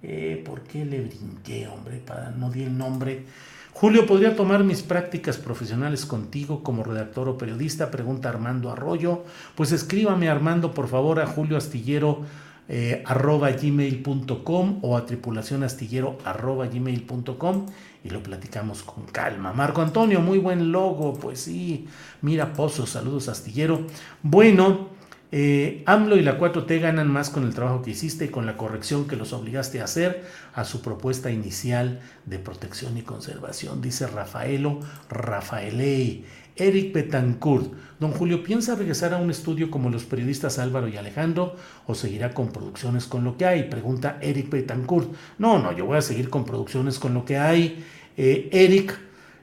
Eh, 0.03 0.42
¿Por 0.47 0.62
qué 0.62 0.87
le 0.87 1.03
brinqué, 1.03 1.68
hombre? 1.68 1.99
Para, 1.99 2.31
no 2.31 2.51
di 2.51 2.62
el 2.62 2.77
nombre. 2.79 3.27
Julio, 3.75 4.07
¿podría 4.07 4.37
tomar 4.37 4.63
mis 4.65 4.83
prácticas 4.83 5.39
profesionales 5.39 6.07
contigo 6.07 6.63
como 6.63 6.85
redactor 6.85 7.29
o 7.29 7.39
periodista? 7.39 7.91
Pregunta 7.91 8.29
Armando 8.29 8.71
Arroyo. 8.71 9.25
Pues 9.57 9.73
escríbame 9.73 10.29
Armando, 10.29 10.73
por 10.73 10.89
favor, 10.89 11.19
a 11.21 11.27
julioastillero 11.27 12.21
eh, 12.69 13.03
arroba 13.07 13.51
gmail.com 13.51 14.79
o 14.83 14.97
a 14.97 15.05
tripulacionastillero 15.05 16.19
arroba 16.25 16.69
gmail.com 16.69 17.67
y 18.05 18.11
lo 18.11 18.23
platicamos 18.23 18.83
con 18.85 19.05
calma. 19.07 19.53
Marco 19.53 19.83
Antonio, 19.83 20.21
muy 20.21 20.39
buen 20.39 20.71
logo, 20.71 21.15
pues 21.15 21.41
sí. 21.41 21.89
Mira, 22.21 22.53
Pozos, 22.53 22.91
saludos 22.91 23.29
astillero. 23.29 23.87
Bueno, 24.23 24.91
Eh, 25.35 25.83
AMLO 25.87 26.16
y 26.16 26.23
la 26.23 26.38
4T 26.38 26.79
ganan 26.79 27.11
más 27.11 27.31
con 27.31 27.45
el 27.45 27.55
trabajo 27.55 27.81
que 27.81 27.92
hiciste 27.92 28.27
y 28.27 28.29
con 28.29 28.45
la 28.45 28.59
corrección 28.59 29.09
que 29.09 29.16
los 29.16 29.33
obligaste 29.33 29.81
a 29.81 29.85
hacer 29.85 30.25
a 30.53 30.64
su 30.64 30.83
propuesta 30.83 31.31
inicial 31.31 32.01
de 32.27 32.38
protección 32.38 32.99
y 32.99 33.03
conservación, 33.03 33.81
dice 33.81 34.07
Rafaelo 34.07 34.81
Rafaelei. 35.09 36.27
Eric 36.55 36.92
Betancourt. 36.92 37.73
Don 37.99 38.12
Julio, 38.12 38.42
¿piensa 38.42 38.75
regresar 38.75 39.14
a 39.14 39.16
un 39.16 39.31
estudio 39.31 39.71
como 39.71 39.88
los 39.88 40.05
periodistas 40.05 40.59
Álvaro 40.59 40.87
y 40.87 40.99
Alejandro 40.99 41.57
o 41.87 41.95
seguirá 41.95 42.35
con 42.35 42.53
producciones 42.53 43.07
con 43.07 43.25
lo 43.25 43.37
que 43.37 43.47
hay? 43.47 43.64
Pregunta 43.64 44.18
Eric 44.21 44.51
Betancourt. 44.51 45.12
No, 45.38 45.59
no, 45.59 45.73
yo 45.73 45.87
voy 45.87 45.97
a 45.97 46.03
seguir 46.03 46.29
con 46.29 46.45
producciones 46.45 46.99
con 46.99 47.14
lo 47.14 47.25
que 47.25 47.38
hay. 47.38 47.83
Eh, 48.16 48.51
Eric, 48.53 48.99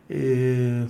eh, 0.07 0.85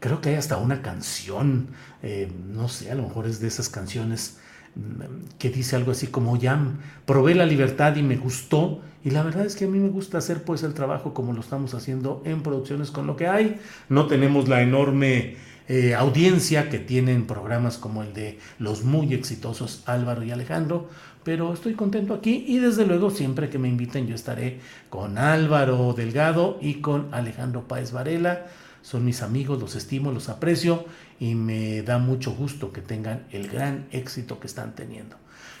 creo 0.00 0.20
que 0.20 0.30
hay 0.30 0.34
hasta 0.34 0.56
una 0.56 0.82
canción, 0.82 1.68
eh, 2.02 2.30
no 2.52 2.68
sé, 2.68 2.90
a 2.90 2.94
lo 2.94 3.02
mejor 3.02 3.26
es 3.26 3.40
de 3.40 3.48
esas 3.48 3.68
canciones 3.68 4.38
mm, 4.74 5.36
que 5.38 5.50
dice 5.50 5.76
algo 5.76 5.92
así 5.92 6.08
como 6.08 6.36
ya 6.36 6.58
probé 7.06 7.34
la 7.34 7.46
libertad 7.46 7.96
y 7.96 8.02
me 8.02 8.16
gustó 8.16 8.80
y 9.04 9.10
la 9.10 9.22
verdad 9.22 9.46
es 9.46 9.56
que 9.56 9.64
a 9.64 9.68
mí 9.68 9.78
me 9.78 9.88
gusta 9.88 10.18
hacer 10.18 10.42
pues 10.42 10.62
el 10.62 10.74
trabajo 10.74 11.14
como 11.14 11.32
lo 11.32 11.40
estamos 11.40 11.74
haciendo 11.74 12.22
en 12.26 12.42
producciones 12.42 12.90
con 12.90 13.06
lo 13.06 13.16
que 13.16 13.28
hay. 13.28 13.58
No 13.88 14.06
tenemos 14.06 14.46
la 14.48 14.60
enorme 14.60 15.36
eh, 15.68 15.94
audiencia 15.94 16.68
que 16.68 16.78
tienen 16.78 17.26
programas 17.26 17.78
como 17.78 18.02
el 18.02 18.12
de 18.12 18.38
los 18.58 18.84
muy 18.84 19.14
exitosos 19.14 19.82
Álvaro 19.86 20.22
y 20.22 20.32
Alejandro, 20.32 20.88
pero 21.24 21.54
estoy 21.54 21.74
contento 21.74 22.12
aquí 22.12 22.44
y 22.46 22.58
desde 22.58 22.86
luego 22.86 23.10
siempre 23.10 23.48
que 23.48 23.58
me 23.58 23.68
inviten 23.68 24.06
yo 24.06 24.14
estaré 24.14 24.58
con 24.90 25.16
Álvaro 25.16 25.94
Delgado 25.94 26.58
y 26.60 26.74
con 26.80 27.08
Alejandro 27.12 27.68
Páez 27.68 27.92
Varela. 27.92 28.46
Son 28.82 29.04
mis 29.04 29.22
amigos, 29.22 29.60
los 29.60 29.76
estimo, 29.76 30.12
los 30.12 30.28
aprecio 30.28 30.84
y 31.18 31.34
me 31.34 31.82
da 31.82 31.98
mucho 31.98 32.32
gusto 32.32 32.72
que 32.72 32.80
tengan 32.80 33.26
el 33.30 33.48
gran 33.48 33.86
éxito 33.92 34.40
que 34.40 34.46
están 34.46 34.74
teniendo. 34.74 35.16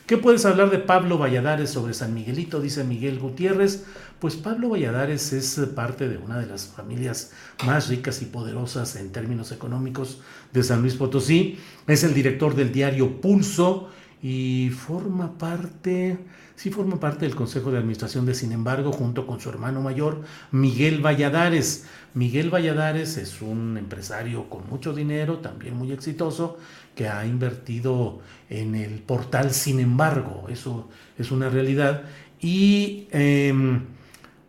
¿Qué 0.06 0.16
puedes 0.16 0.44
hablar 0.44 0.70
de 0.70 0.78
Pablo 0.78 1.18
Valladares 1.18 1.70
sobre 1.70 1.94
San 1.94 2.14
Miguelito? 2.14 2.60
Dice 2.60 2.82
Miguel 2.82 3.20
Gutiérrez. 3.20 3.84
Pues 4.18 4.34
Pablo 4.34 4.68
Valladares 4.68 5.32
es 5.32 5.60
parte 5.74 6.08
de 6.08 6.18
una 6.18 6.40
de 6.40 6.46
las 6.46 6.66
familias 6.66 7.30
más 7.64 7.88
ricas 7.88 8.20
y 8.20 8.24
poderosas 8.24 8.96
en 8.96 9.12
términos 9.12 9.52
económicos 9.52 10.20
de 10.52 10.64
San 10.64 10.80
Luis 10.82 10.94
Potosí. 10.94 11.60
Es 11.86 12.02
el 12.02 12.12
director 12.12 12.56
del 12.56 12.72
diario 12.72 13.20
Pulso 13.20 13.90
y 14.20 14.70
forma 14.70 15.38
parte, 15.38 16.18
sí 16.60 16.68
forma 16.68 17.00
parte 17.00 17.24
del 17.24 17.34
Consejo 17.34 17.70
de 17.70 17.78
Administración 17.78 18.26
de 18.26 18.34
Sin 18.34 18.52
embargo, 18.52 18.92
junto 18.92 19.26
con 19.26 19.40
su 19.40 19.48
hermano 19.48 19.80
mayor, 19.80 20.20
Miguel 20.50 21.00
Valladares. 21.00 21.86
Miguel 22.12 22.50
Valladares 22.50 23.16
es 23.16 23.40
un 23.40 23.78
empresario 23.78 24.50
con 24.50 24.68
mucho 24.68 24.92
dinero, 24.92 25.38
también 25.38 25.74
muy 25.74 25.90
exitoso, 25.90 26.58
que 26.94 27.08
ha 27.08 27.24
invertido 27.24 28.18
en 28.50 28.74
el 28.74 28.98
portal 28.98 29.52
Sin 29.52 29.80
embargo, 29.80 30.48
eso 30.50 30.90
es 31.16 31.30
una 31.30 31.48
realidad. 31.48 32.02
Y 32.42 33.08
em, 33.10 33.86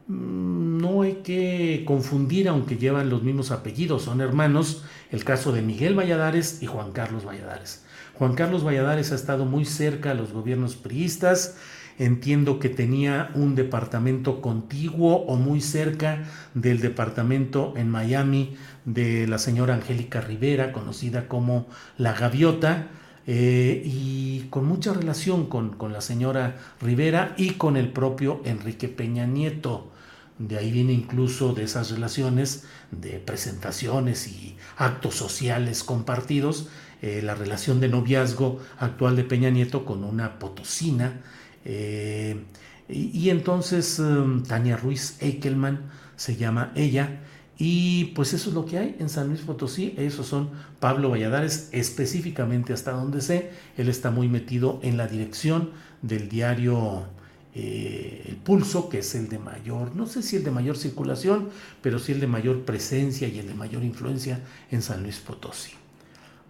no 0.09 1.03
hay 1.03 1.21
que 1.23 1.85
confundir, 1.87 2.49
aunque 2.49 2.75
llevan 2.75 3.09
los 3.09 3.23
mismos 3.23 3.51
apellidos, 3.51 4.01
son 4.01 4.19
hermanos, 4.19 4.83
el 5.11 5.23
caso 5.23 5.53
de 5.53 5.61
Miguel 5.61 5.97
Valladares 5.97 6.61
y 6.61 6.65
Juan 6.65 6.91
Carlos 6.91 7.25
Valladares. 7.25 7.85
Juan 8.15 8.35
Carlos 8.35 8.65
Valladares 8.65 9.13
ha 9.13 9.15
estado 9.15 9.45
muy 9.45 9.63
cerca 9.63 10.11
a 10.11 10.13
los 10.13 10.33
gobiernos 10.33 10.75
priistas, 10.75 11.55
entiendo 11.97 12.59
que 12.59 12.69
tenía 12.69 13.31
un 13.35 13.55
departamento 13.55 14.41
contiguo 14.41 15.17
o 15.25 15.35
muy 15.35 15.61
cerca 15.61 16.23
del 16.53 16.79
departamento 16.79 17.73
en 17.77 17.89
Miami 17.89 18.55
de 18.85 19.27
la 19.27 19.37
señora 19.37 19.75
Angélica 19.75 20.21
Rivera, 20.21 20.71
conocida 20.71 21.27
como 21.27 21.67
La 21.97 22.13
Gaviota, 22.13 22.87
eh, 23.27 23.83
y 23.85 24.47
con 24.49 24.65
mucha 24.65 24.93
relación 24.93 25.45
con, 25.45 25.69
con, 25.77 25.93
la 25.93 26.01
señora 26.01 26.57
Rivera 26.81 27.35
y 27.37 27.51
con 27.51 27.77
el 27.77 27.91
propio 27.91 28.41
Enrique 28.45 28.87
Peña 28.87 29.27
Nieto. 29.27 29.91
De 30.39 30.57
ahí 30.57 30.71
viene 30.71 30.93
incluso 30.93 31.53
de 31.53 31.63
esas 31.63 31.91
relaciones 31.91 32.63
de 32.89 33.19
presentaciones 33.19 34.27
y 34.27 34.57
actos 34.75 35.13
sociales 35.13 35.83
compartidos, 35.83 36.69
eh, 37.03 37.21
la 37.23 37.35
relación 37.35 37.79
de 37.79 37.89
noviazgo 37.89 38.59
actual 38.79 39.15
de 39.15 39.23
Peña 39.23 39.51
Nieto 39.51 39.85
con 39.85 40.03
una 40.03 40.39
potosina 40.39 41.21
eh, 41.65 42.43
y, 42.89 43.29
entonces 43.29 43.99
um, 43.99 44.43
Tania 44.43 44.75
Ruiz 44.75 45.17
Eichelman 45.21 45.89
se 46.15 46.35
llama 46.35 46.71
ella. 46.75 47.21
Y 47.57 48.05
pues 48.15 48.33
eso 48.33 48.49
es 48.49 48.55
lo 48.55 48.65
que 48.65 48.79
hay 48.79 48.95
en 48.99 49.07
San 49.07 49.27
Luis 49.27 49.41
Potosí. 49.41 49.93
Esos 49.97 50.25
son 50.25 50.49
Pablo 50.79 51.11
Valladares, 51.11 51.69
específicamente 51.71 52.73
hasta 52.73 52.91
donde 52.91 53.21
sé. 53.21 53.51
Él 53.77 53.87
está 53.87 54.09
muy 54.09 54.27
metido 54.27 54.79
en 54.81 54.97
la 54.97 55.07
dirección 55.07 55.69
del 56.01 56.27
diario 56.27 57.05
eh, 57.53 58.23
El 58.27 58.37
Pulso, 58.37 58.89
que 58.89 58.99
es 58.99 59.13
el 59.13 59.27
de 59.29 59.37
mayor, 59.37 59.95
no 59.95 60.07
sé 60.07 60.23
si 60.23 60.37
el 60.37 60.43
de 60.43 60.51
mayor 60.51 60.77
circulación, 60.77 61.49
pero 61.81 61.99
sí 61.99 62.13
el 62.13 62.21
de 62.21 62.27
mayor 62.27 62.63
presencia 62.63 63.27
y 63.27 63.39
el 63.39 63.47
de 63.47 63.53
mayor 63.53 63.83
influencia 63.83 64.39
en 64.71 64.81
San 64.81 65.03
Luis 65.03 65.19
Potosí. 65.19 65.71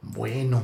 Bueno, 0.01 0.63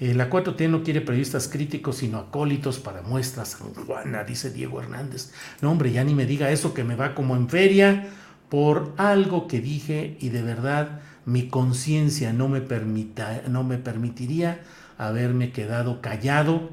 eh, 0.00 0.14
la 0.14 0.30
4T 0.30 0.68
no 0.68 0.82
quiere 0.82 1.00
periodistas 1.00 1.48
críticos, 1.48 1.96
sino 1.96 2.18
acólitos 2.18 2.78
para 2.78 3.02
muestras 3.02 3.54
Juana, 3.54 4.24
dice 4.24 4.50
Diego 4.50 4.80
Hernández. 4.80 5.32
No, 5.60 5.70
hombre, 5.70 5.92
ya 5.92 6.04
ni 6.04 6.14
me 6.14 6.26
diga 6.26 6.50
eso 6.50 6.74
que 6.74 6.84
me 6.84 6.96
va 6.96 7.14
como 7.14 7.36
en 7.36 7.48
feria 7.48 8.08
por 8.48 8.94
algo 8.96 9.46
que 9.46 9.60
dije 9.60 10.16
y 10.20 10.28
de 10.28 10.42
verdad 10.42 11.00
mi 11.24 11.48
conciencia 11.48 12.32
no, 12.32 12.48
me 12.48 12.62
no 13.48 13.64
me 13.64 13.78
permitiría 13.78 14.60
haberme 14.98 15.52
quedado 15.52 16.00
callado 16.00 16.70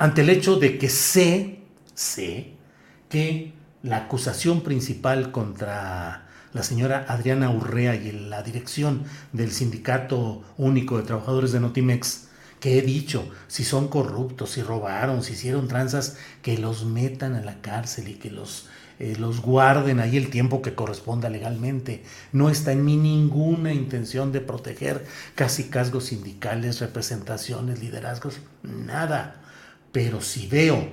ante 0.00 0.22
el 0.22 0.30
hecho 0.30 0.56
de 0.56 0.78
que 0.78 0.88
sé, 0.88 1.60
sé 1.94 2.54
que 3.10 3.52
la 3.82 3.98
acusación 3.98 4.62
principal 4.62 5.30
contra 5.30 6.29
la 6.52 6.62
señora 6.62 7.06
Adriana 7.08 7.50
Urrea 7.50 7.94
y 7.94 8.12
la 8.12 8.42
dirección 8.42 9.04
del 9.32 9.52
Sindicato 9.52 10.42
Único 10.56 10.96
de 10.96 11.04
Trabajadores 11.04 11.52
de 11.52 11.60
Notimex, 11.60 12.28
que 12.58 12.78
he 12.78 12.82
dicho, 12.82 13.28
si 13.48 13.64
son 13.64 13.88
corruptos, 13.88 14.50
si 14.50 14.62
robaron, 14.62 15.22
si 15.22 15.32
hicieron 15.32 15.68
tranzas, 15.68 16.16
que 16.42 16.58
los 16.58 16.84
metan 16.84 17.34
a 17.34 17.40
la 17.40 17.60
cárcel 17.60 18.08
y 18.08 18.14
que 18.14 18.30
los, 18.30 18.68
eh, 18.98 19.16
los 19.18 19.40
guarden 19.40 20.00
ahí 20.00 20.16
el 20.16 20.28
tiempo 20.28 20.60
que 20.60 20.74
corresponda 20.74 21.30
legalmente. 21.30 22.02
No 22.32 22.50
está 22.50 22.72
en 22.72 22.84
mí 22.84 22.96
ninguna 22.96 23.72
intención 23.72 24.30
de 24.30 24.40
proteger 24.40 25.06
casi 25.34 25.64
casgos 25.64 26.06
sindicales, 26.06 26.80
representaciones, 26.80 27.80
liderazgos, 27.80 28.40
nada. 28.62 29.40
Pero 29.92 30.20
si 30.20 30.46
veo 30.46 30.86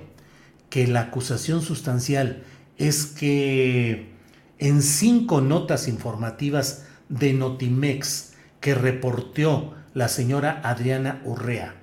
que 0.69 0.87
la 0.87 1.01
acusación 1.01 1.61
sustancial 1.61 2.43
es 2.77 3.07
que 3.07 4.16
en 4.59 4.81
cinco 4.81 5.41
notas 5.41 5.87
informativas 5.87 6.85
de 7.09 7.33
Notimex 7.33 8.33
que 8.59 8.75
reporteó 8.75 9.73
la 9.93 10.07
señora 10.07 10.61
Adriana 10.63 11.21
Urrea. 11.25 11.75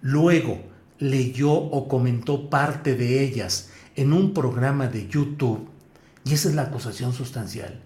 Luego 0.00 0.60
leyó 0.98 1.52
o 1.52 1.88
comentó 1.88 2.50
parte 2.50 2.94
de 2.94 3.22
ellas 3.22 3.70
en 3.96 4.12
un 4.12 4.32
programa 4.32 4.86
de 4.86 5.08
YouTube. 5.08 5.68
Y 6.24 6.34
esa 6.34 6.48
es 6.48 6.54
la 6.54 6.62
acusación 6.62 7.12
sustancial. 7.12 7.82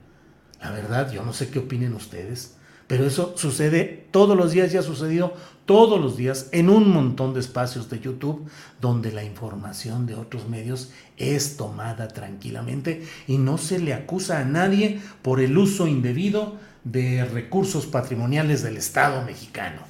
La 0.61 0.70
verdad, 0.70 1.11
yo 1.12 1.24
no 1.24 1.33
sé 1.33 1.50
qué 1.50 1.61
opinen 1.61 1.94
ustedes. 1.94 2.57
Pero 2.87 3.07
eso 3.07 3.35
sucede 3.37 4.07
todos 4.11 4.37
los 4.37 4.53
días 4.53 4.73
y 4.73 4.77
ha 4.77 4.83
sucedido 4.83 5.35
todos 5.64 5.99
los 5.99 6.16
días 6.16 6.49
en 6.53 6.68
un 6.68 6.90
montón 6.90 7.33
de 7.33 7.40
espacios 7.40 7.88
de 7.88 8.01
YouTube 8.01 8.47
donde 8.81 9.12
la 9.12 9.25
información 9.25 10.07
de 10.07 10.14
otros 10.14 10.49
medios 10.49 10.90
es 11.16 11.57
tomada 11.57 12.09
tranquilamente 12.09 13.07
y 13.27 13.38
no 13.38 13.57
se 13.57 13.79
le 13.79 13.94
acusa 13.94 14.40
a 14.40 14.44
nadie 14.44 15.01
por 15.23 15.40
el 15.40 15.57
uso 15.57 15.87
indebido 15.87 16.57
de 16.85 17.25
recursos 17.25 17.87
patrimoniales 17.87 18.62
del 18.62 18.77
Estado 18.77 19.25
mexicano. 19.25 19.81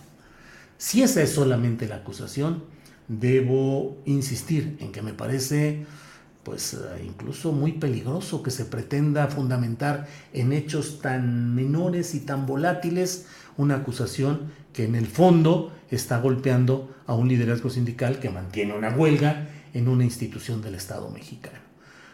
Si 0.79 1.03
esa 1.03 1.23
es 1.23 1.31
solamente 1.33 1.89
la 1.89 1.97
acusación, 1.97 2.65
debo 3.09 3.99
insistir 4.07 4.77
en 4.81 4.93
que 4.93 5.03
me 5.03 5.13
parece 5.13 5.85
pues 6.45 6.75
eh, 6.75 7.03
incluso 7.05 7.53
muy 7.53 7.73
peligroso 7.73 8.43
que 8.43 8.51
se 8.51 8.67
pretenda 8.67 9.27
fundamentar 9.29 10.07
en 10.33 10.53
hechos 10.53 11.01
tan 11.01 11.55
menores 11.55 12.15
y 12.15 12.21
tan 12.21 12.47
volátiles 12.47 13.27
una 13.57 13.77
acusación 13.77 14.53
que 14.73 14.85
en 14.85 14.95
el 14.95 15.07
fondo 15.07 15.73
está 15.91 16.19
golpeando 16.19 16.95
a 17.07 17.15
un 17.15 17.29
liderazgo 17.29 17.71
sindical 17.71 18.21
que 18.21 18.31
mantiene 18.31 18.75
una 18.75 18.91
huelga 18.91 19.49
en 19.73 19.89
una 19.89 20.05
institución 20.05 20.63
del 20.63 20.75
Estado 20.75 21.11
mexicano. 21.11 21.59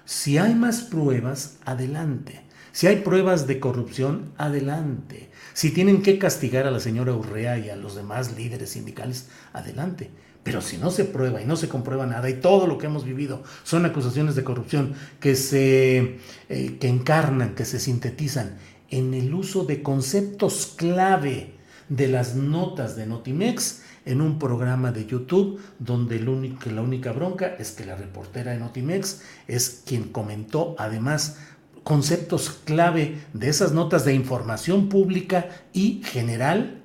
Si 0.04 0.38
hay 0.38 0.54
más 0.54 0.80
pruebas, 0.80 1.58
adelante. 1.64 2.42
Si 2.72 2.86
hay 2.86 2.96
pruebas 2.96 3.46
de 3.46 3.60
corrupción, 3.60 4.32
adelante. 4.36 5.30
Si 5.54 5.70
tienen 5.70 6.02
que 6.02 6.18
castigar 6.18 6.66
a 6.66 6.70
la 6.70 6.80
señora 6.80 7.14
Urrea 7.14 7.58
y 7.58 7.68
a 7.68 7.76
los 7.76 7.94
demás 7.96 8.36
líderes 8.36 8.70
sindicales, 8.70 9.28
adelante. 9.52 10.10
Pero 10.42 10.62
si 10.62 10.78
no 10.78 10.90
se 10.90 11.04
prueba 11.04 11.42
y 11.42 11.44
no 11.44 11.56
se 11.56 11.68
comprueba 11.68 12.06
nada 12.06 12.30
y 12.30 12.34
todo 12.34 12.66
lo 12.66 12.78
que 12.78 12.86
hemos 12.86 13.04
vivido 13.04 13.42
son 13.62 13.84
acusaciones 13.84 14.34
de 14.34 14.44
corrupción 14.44 14.94
que 15.20 15.36
se 15.36 16.18
eh, 16.48 16.78
que 16.80 16.88
encarnan, 16.88 17.54
que 17.54 17.64
se 17.64 17.78
sintetizan 17.78 18.56
en 18.88 19.14
el 19.14 19.34
uso 19.34 19.64
de 19.64 19.82
conceptos 19.82 20.72
clave 20.76 21.54
de 21.88 22.08
las 22.08 22.36
notas 22.36 22.96
de 22.96 23.06
Notimex 23.06 23.82
en 24.06 24.20
un 24.20 24.38
programa 24.38 24.92
de 24.92 25.06
YouTube 25.06 25.60
donde 25.78 26.16
el 26.16 26.28
único, 26.28 26.70
la 26.70 26.82
única 26.82 27.12
bronca 27.12 27.54
es 27.58 27.72
que 27.72 27.84
la 27.84 27.96
reportera 27.96 28.52
de 28.52 28.58
Notimex 28.58 29.22
es 29.46 29.82
quien 29.86 30.04
comentó 30.04 30.74
además 30.78 31.36
conceptos 31.84 32.50
clave 32.64 33.18
de 33.32 33.48
esas 33.48 33.72
notas 33.72 34.04
de 34.04 34.14
información 34.14 34.88
pública 34.88 35.48
y 35.72 36.02
general 36.04 36.82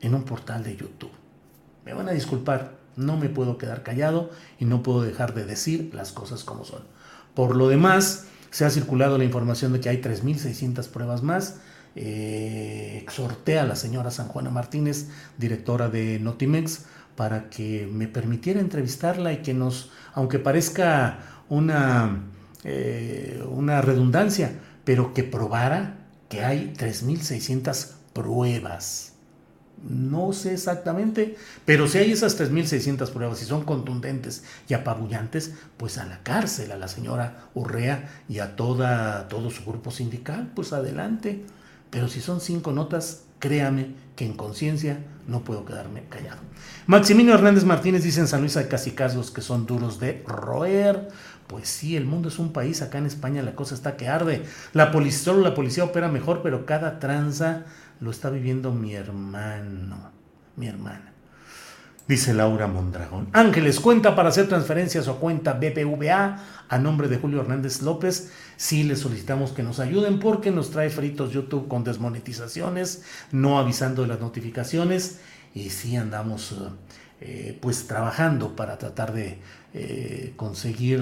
en 0.00 0.14
un 0.14 0.24
portal 0.24 0.64
de 0.64 0.76
YouTube. 0.76 1.10
Me 1.84 1.94
van 1.94 2.08
a 2.08 2.12
disculpar, 2.12 2.75
no 2.96 3.16
me 3.16 3.28
puedo 3.28 3.58
quedar 3.58 3.82
callado 3.82 4.30
y 4.58 4.64
no 4.64 4.82
puedo 4.82 5.02
dejar 5.02 5.34
de 5.34 5.44
decir 5.44 5.90
las 5.94 6.12
cosas 6.12 6.44
como 6.44 6.64
son. 6.64 6.82
Por 7.34 7.54
lo 7.54 7.68
demás, 7.68 8.26
se 8.50 8.64
ha 8.64 8.70
circulado 8.70 9.18
la 9.18 9.24
información 9.24 9.72
de 9.72 9.80
que 9.80 9.88
hay 9.88 10.00
3.600 10.00 10.88
pruebas 10.88 11.22
más. 11.22 11.60
Eh, 11.94 12.98
exhorté 13.02 13.58
a 13.58 13.64
la 13.64 13.76
señora 13.76 14.10
San 14.10 14.28
Juana 14.28 14.50
Martínez, 14.50 15.08
directora 15.38 15.88
de 15.88 16.18
Notimex, 16.18 16.86
para 17.16 17.48
que 17.48 17.88
me 17.90 18.08
permitiera 18.08 18.60
entrevistarla 18.60 19.32
y 19.32 19.38
que 19.38 19.54
nos, 19.54 19.90
aunque 20.14 20.38
parezca 20.38 21.18
una, 21.48 22.24
eh, 22.64 23.42
una 23.50 23.80
redundancia, 23.80 24.52
pero 24.84 25.14
que 25.14 25.24
probara 25.24 26.06
que 26.28 26.44
hay 26.44 26.74
3.600 26.76 27.92
pruebas 28.12 29.15
no 29.82 30.32
sé 30.32 30.54
exactamente, 30.54 31.36
pero 31.64 31.86
si 31.86 31.98
hay 31.98 32.12
esas 32.12 32.38
3.600 32.40 33.10
pruebas 33.10 33.42
y 33.42 33.44
son 33.44 33.64
contundentes 33.64 34.44
y 34.68 34.74
apabullantes, 34.74 35.52
pues 35.76 35.98
a 35.98 36.06
la 36.06 36.22
cárcel, 36.22 36.72
a 36.72 36.76
la 36.76 36.88
señora 36.88 37.48
Urrea 37.54 38.08
y 38.28 38.38
a 38.38 38.56
toda, 38.56 39.28
todo 39.28 39.50
su 39.50 39.64
grupo 39.64 39.90
sindical, 39.90 40.50
pues 40.54 40.72
adelante. 40.72 41.44
Pero 41.90 42.08
si 42.08 42.20
son 42.20 42.40
cinco 42.40 42.72
notas, 42.72 43.22
créame 43.38 43.94
que 44.16 44.24
en 44.24 44.34
conciencia 44.34 44.98
no 45.28 45.42
puedo 45.42 45.64
quedarme 45.64 46.04
callado. 46.08 46.40
Maximino 46.86 47.34
Hernández 47.34 47.64
Martínez 47.64 48.02
dice 48.02 48.20
en 48.20 48.28
San 48.28 48.40
Luis 48.40 48.56
hay 48.56 48.66
casi 48.66 48.92
casos 48.92 49.30
que 49.30 49.42
son 49.42 49.66
duros 49.66 50.00
de 50.00 50.22
roer. 50.26 51.08
Pues 51.46 51.68
sí, 51.68 51.96
el 51.96 52.06
mundo 52.06 52.28
es 52.28 52.40
un 52.40 52.52
país, 52.52 52.82
acá 52.82 52.98
en 52.98 53.06
España 53.06 53.42
la 53.42 53.54
cosa 53.54 53.74
está 53.74 53.96
que 53.96 54.08
arde. 54.08 54.42
La 54.72 54.90
policía, 54.90 55.24
solo 55.26 55.42
la 55.42 55.54
policía 55.54 55.84
opera 55.84 56.08
mejor, 56.08 56.42
pero 56.42 56.66
cada 56.66 56.98
tranza 56.98 57.66
lo 58.00 58.10
está 58.10 58.30
viviendo 58.30 58.72
mi 58.72 58.94
hermano, 58.94 60.10
mi 60.56 60.66
hermana. 60.66 61.12
Dice 62.08 62.34
Laura 62.34 62.68
Mondragón. 62.68 63.28
Ángeles, 63.32 63.80
cuenta 63.80 64.14
para 64.14 64.28
hacer 64.28 64.48
transferencias 64.48 65.08
o 65.08 65.16
cuenta 65.16 65.54
BPVA 65.54 66.38
a 66.68 66.78
nombre 66.78 67.08
de 67.08 67.18
Julio 67.18 67.40
Hernández 67.40 67.82
López. 67.82 68.30
Sí, 68.56 68.84
le 68.84 68.94
solicitamos 68.94 69.50
que 69.50 69.64
nos 69.64 69.80
ayuden 69.80 70.20
porque 70.20 70.52
nos 70.52 70.70
trae 70.70 70.88
fritos 70.88 71.32
YouTube 71.32 71.66
con 71.66 71.82
desmonetizaciones, 71.82 73.02
no 73.32 73.58
avisando 73.58 74.02
de 74.02 74.08
las 74.08 74.20
notificaciones. 74.20 75.18
Y 75.52 75.70
sí 75.70 75.96
andamos 75.96 76.54
eh, 77.20 77.58
pues 77.60 77.88
trabajando 77.88 78.54
para 78.54 78.78
tratar 78.78 79.12
de 79.12 79.38
eh, 79.74 80.34
conseguir 80.36 81.00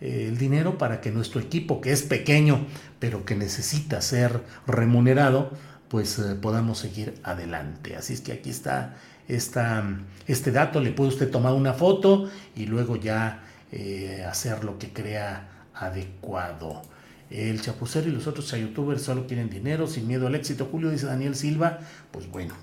eh, 0.00 0.26
el 0.28 0.38
dinero 0.38 0.78
para 0.78 1.00
que 1.00 1.10
nuestro 1.10 1.40
equipo, 1.40 1.80
que 1.80 1.92
es 1.92 2.02
pequeño, 2.02 2.66
pero 2.98 3.24
que 3.24 3.34
necesita 3.34 4.00
ser 4.00 4.42
remunerado, 4.66 5.50
pues 5.88 6.18
eh, 6.18 6.34
podamos 6.34 6.78
seguir 6.78 7.14
adelante. 7.22 7.96
Así 7.96 8.12
es 8.12 8.20
que 8.20 8.32
aquí 8.32 8.50
está 8.50 8.96
esta, 9.28 9.84
este 10.26 10.52
dato, 10.52 10.80
le 10.80 10.92
puede 10.92 11.10
usted 11.10 11.30
tomar 11.30 11.52
una 11.54 11.72
foto 11.72 12.30
y 12.54 12.66
luego 12.66 12.96
ya 12.96 13.42
eh, 13.72 14.24
hacer 14.28 14.64
lo 14.64 14.78
que 14.78 14.92
crea 14.92 15.48
adecuado. 15.74 16.82
El 17.28 17.60
chapucero 17.60 18.08
y 18.08 18.12
los 18.12 18.26
otros 18.26 18.50
youtubers 18.52 19.02
solo 19.02 19.26
quieren 19.26 19.50
dinero, 19.50 19.88
sin 19.88 20.06
miedo 20.06 20.28
al 20.28 20.36
éxito. 20.36 20.68
Julio 20.70 20.90
dice 20.90 21.06
Daniel 21.06 21.34
Silva, 21.34 21.80
pues 22.12 22.30
bueno, 22.30 22.54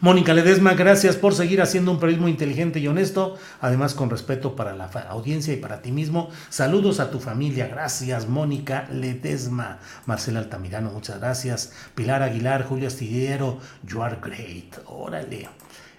Mónica 0.00 0.32
Ledesma, 0.32 0.74
gracias 0.74 1.16
por 1.16 1.34
seguir 1.34 1.60
haciendo 1.60 1.90
un 1.90 1.98
periodismo 1.98 2.28
inteligente 2.28 2.78
y 2.78 2.86
honesto, 2.86 3.36
además 3.60 3.94
con 3.94 4.10
respeto 4.10 4.54
para 4.54 4.72
la 4.72 4.84
audiencia 5.08 5.52
y 5.52 5.56
para 5.56 5.82
ti 5.82 5.90
mismo. 5.90 6.30
Saludos 6.50 7.00
a 7.00 7.10
tu 7.10 7.18
familia, 7.18 7.66
gracias 7.66 8.28
Mónica 8.28 8.86
Ledesma. 8.92 9.80
Marcela 10.06 10.38
Altamirano, 10.38 10.92
muchas 10.92 11.18
gracias. 11.18 11.72
Pilar 11.96 12.22
Aguilar, 12.22 12.64
Julio 12.64 12.86
Astillero, 12.86 13.58
you 13.84 14.00
are 14.00 14.18
great. 14.22 14.76
Órale. 14.86 15.48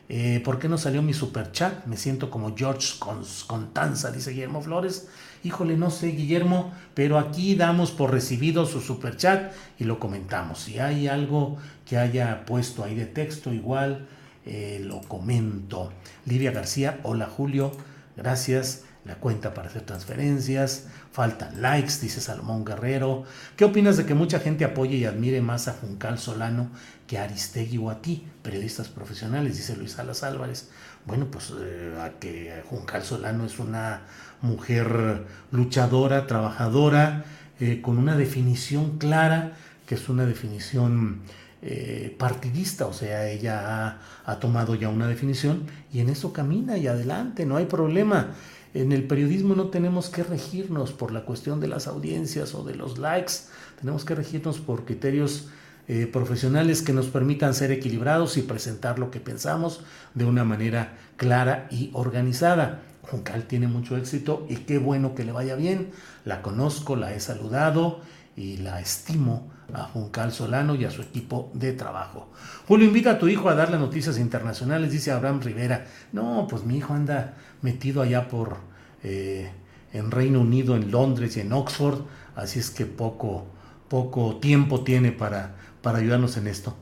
Eh, 0.08 0.42
¿Por 0.46 0.60
qué 0.60 0.70
no 0.70 0.78
salió 0.78 1.02
mi 1.02 1.14
super 1.14 1.52
chat? 1.52 1.86
Me 1.86 1.98
siento 1.98 2.30
como 2.30 2.56
George 2.56 2.94
Constanza, 3.00 4.12
dice 4.12 4.32
Guillermo 4.32 4.62
Flores. 4.62 5.10
Híjole, 5.44 5.78
no 5.78 5.90
sé, 5.90 6.08
Guillermo, 6.08 6.74
pero 6.94 7.18
aquí 7.18 7.56
damos 7.56 7.92
por 7.92 8.12
recibido 8.12 8.66
su 8.66 8.82
super 8.82 9.16
chat 9.16 9.54
y 9.80 9.86
lo 9.86 10.00
comentamos. 10.00 10.60
Si 10.60 10.80
hay 10.80 11.08
algo 11.08 11.58
que 11.88 11.98
haya 11.98 12.46
puesto 12.46 12.84
ahí 12.84 12.96
de 12.96 13.06
texto, 13.06 13.54
igual 13.54 14.08
eh, 14.46 14.82
lo 14.84 15.02
comento. 15.02 15.92
Livia 16.26 16.52
García, 16.52 17.00
hola 17.04 17.26
Julio, 17.28 17.72
gracias. 18.18 18.84
La 19.06 19.16
cuenta 19.16 19.54
para 19.54 19.70
hacer 19.70 19.84
transferencias, 19.84 20.88
faltan 21.12 21.62
likes, 21.62 21.94
dice 22.02 22.20
Salomón 22.20 22.66
Guerrero. 22.66 23.24
¿Qué 23.56 23.66
opinas 23.66 23.98
de 23.98 24.06
que 24.06 24.14
mucha 24.14 24.40
gente 24.40 24.66
apoye 24.66 24.98
y 24.98 25.06
admire 25.06 25.42
más 25.42 25.68
a 25.68 25.74
Juncal 25.74 26.20
Solano 26.20 26.70
que 27.08 27.18
a 27.18 27.24
Aristegui 27.24 27.78
o 27.78 27.90
a 27.90 28.02
ti, 28.02 28.28
periodistas 28.44 28.90
profesionales? 28.90 29.56
Dice 29.56 29.78
Luis 29.78 29.94
Salas 29.94 30.24
Álvarez. 30.24 30.70
Bueno, 31.06 31.28
pues 31.32 31.54
eh, 31.60 31.98
a 32.02 32.20
que 32.20 32.62
Juncal 32.70 33.04
Solano 33.04 33.46
es 33.46 33.58
una 33.58 34.02
mujer 34.42 35.26
luchadora, 35.52 36.28
trabajadora, 36.28 37.24
eh, 37.60 37.82
con 37.82 37.98
una 37.98 38.16
definición 38.16 38.98
clara, 38.98 39.54
que 39.86 39.96
es 39.96 40.08
una 40.08 40.26
definición 40.26 41.22
eh, 41.62 42.16
partidista, 42.18 42.86
o 42.86 42.94
sea, 42.94 43.28
ella 43.28 44.00
ha, 44.26 44.40
tomado 44.40 44.76
ya 44.76 44.88
una 44.88 45.08
definición 45.08 45.66
y 45.92 46.00
en 46.00 46.08
eso 46.08 46.32
camina 46.32 46.78
y 46.78 46.88
adelante, 46.88 47.46
no 47.46 47.58
hay 47.58 47.66
problema. 47.66 48.28
En 48.74 48.92
el 48.92 49.06
periodismo 49.06 49.56
no 49.56 49.68
tenemos 49.70 50.10
que 50.10 50.24
regirnos 50.24 50.92
por 50.92 51.12
la 51.12 51.26
cuestión 51.26 51.60
de 51.60 51.68
las 51.68 51.88
audiencias 51.88 52.54
o 52.54 52.64
de 52.64 52.76
los 52.76 53.00
likes, 53.00 53.34
tenemos 53.80 54.06
que 54.06 54.14
regirnos 54.14 54.60
por 54.60 54.86
criterios 54.86 55.48
eh, 55.88 56.06
profesionales 56.06 56.84
que 56.84 56.94
nos 56.94 57.08
permitan 57.08 57.56
ser 57.56 57.72
equilibrados 57.72 58.38
y 58.38 58.44
presentar 58.44 59.00
lo 59.00 59.10
que 59.10 59.20
pensamos 59.20 59.82
de 60.14 60.26
una 60.26 60.44
manera 60.44 60.98
clara 61.18 61.68
y 61.72 61.90
organizada. 61.94 62.84
Juncal 63.02 63.48
tiene 63.48 63.68
mucho 63.68 63.98
éxito 63.98 64.46
y 64.50 64.58
qué 64.58 64.78
bueno 64.78 65.16
que 65.16 65.24
le 65.24 65.32
vaya 65.32 65.56
bien. 65.56 65.90
La 66.26 66.44
conozco, 66.44 66.96
la 66.96 67.16
he 67.16 67.20
saludado 67.20 68.02
y 68.36 68.58
la 68.58 68.80
estimo 68.80 69.50
a 69.74 69.84
Juncal 69.84 70.32
Solano 70.32 70.76
y 70.76 70.86
a 70.86 70.92
su 70.92 71.02
equipo 71.02 71.52
de 71.54 71.74
trabajo. 71.74 72.30
Julio, 72.68 72.88
invita 72.88 73.12
a 73.12 73.20
tu 73.20 73.28
hijo 73.28 73.50
a 73.50 73.56
dar 73.56 73.72
las 73.72 73.80
noticias 73.80 74.18
internacionales, 74.18 74.92
dice 74.92 75.12
Abraham 75.12 75.42
Rivera. 75.42 75.86
No, 76.12 76.48
pues 76.50 76.64
mi 76.64 76.78
hijo 76.78 76.94
anda 76.94 77.36
metido 77.62 78.02
allá 78.02 78.28
por 78.28 78.58
eh, 79.04 79.52
en 79.94 80.12
Reino 80.12 80.42
Unido, 80.42 80.76
en 80.76 80.92
Londres 80.92 81.38
y 81.38 81.42
en 81.42 81.54
Oxford, 81.54 82.02
así 82.36 82.60
es 82.60 82.70
que 82.70 82.86
poco, 82.86 83.46
poco 83.88 84.38
tiempo 84.38 84.84
tiene 84.84 85.12
para, 85.12 85.56
para 85.82 86.00
ayudarnos 86.00 86.38
en 86.38 86.48
esto. 86.48 86.76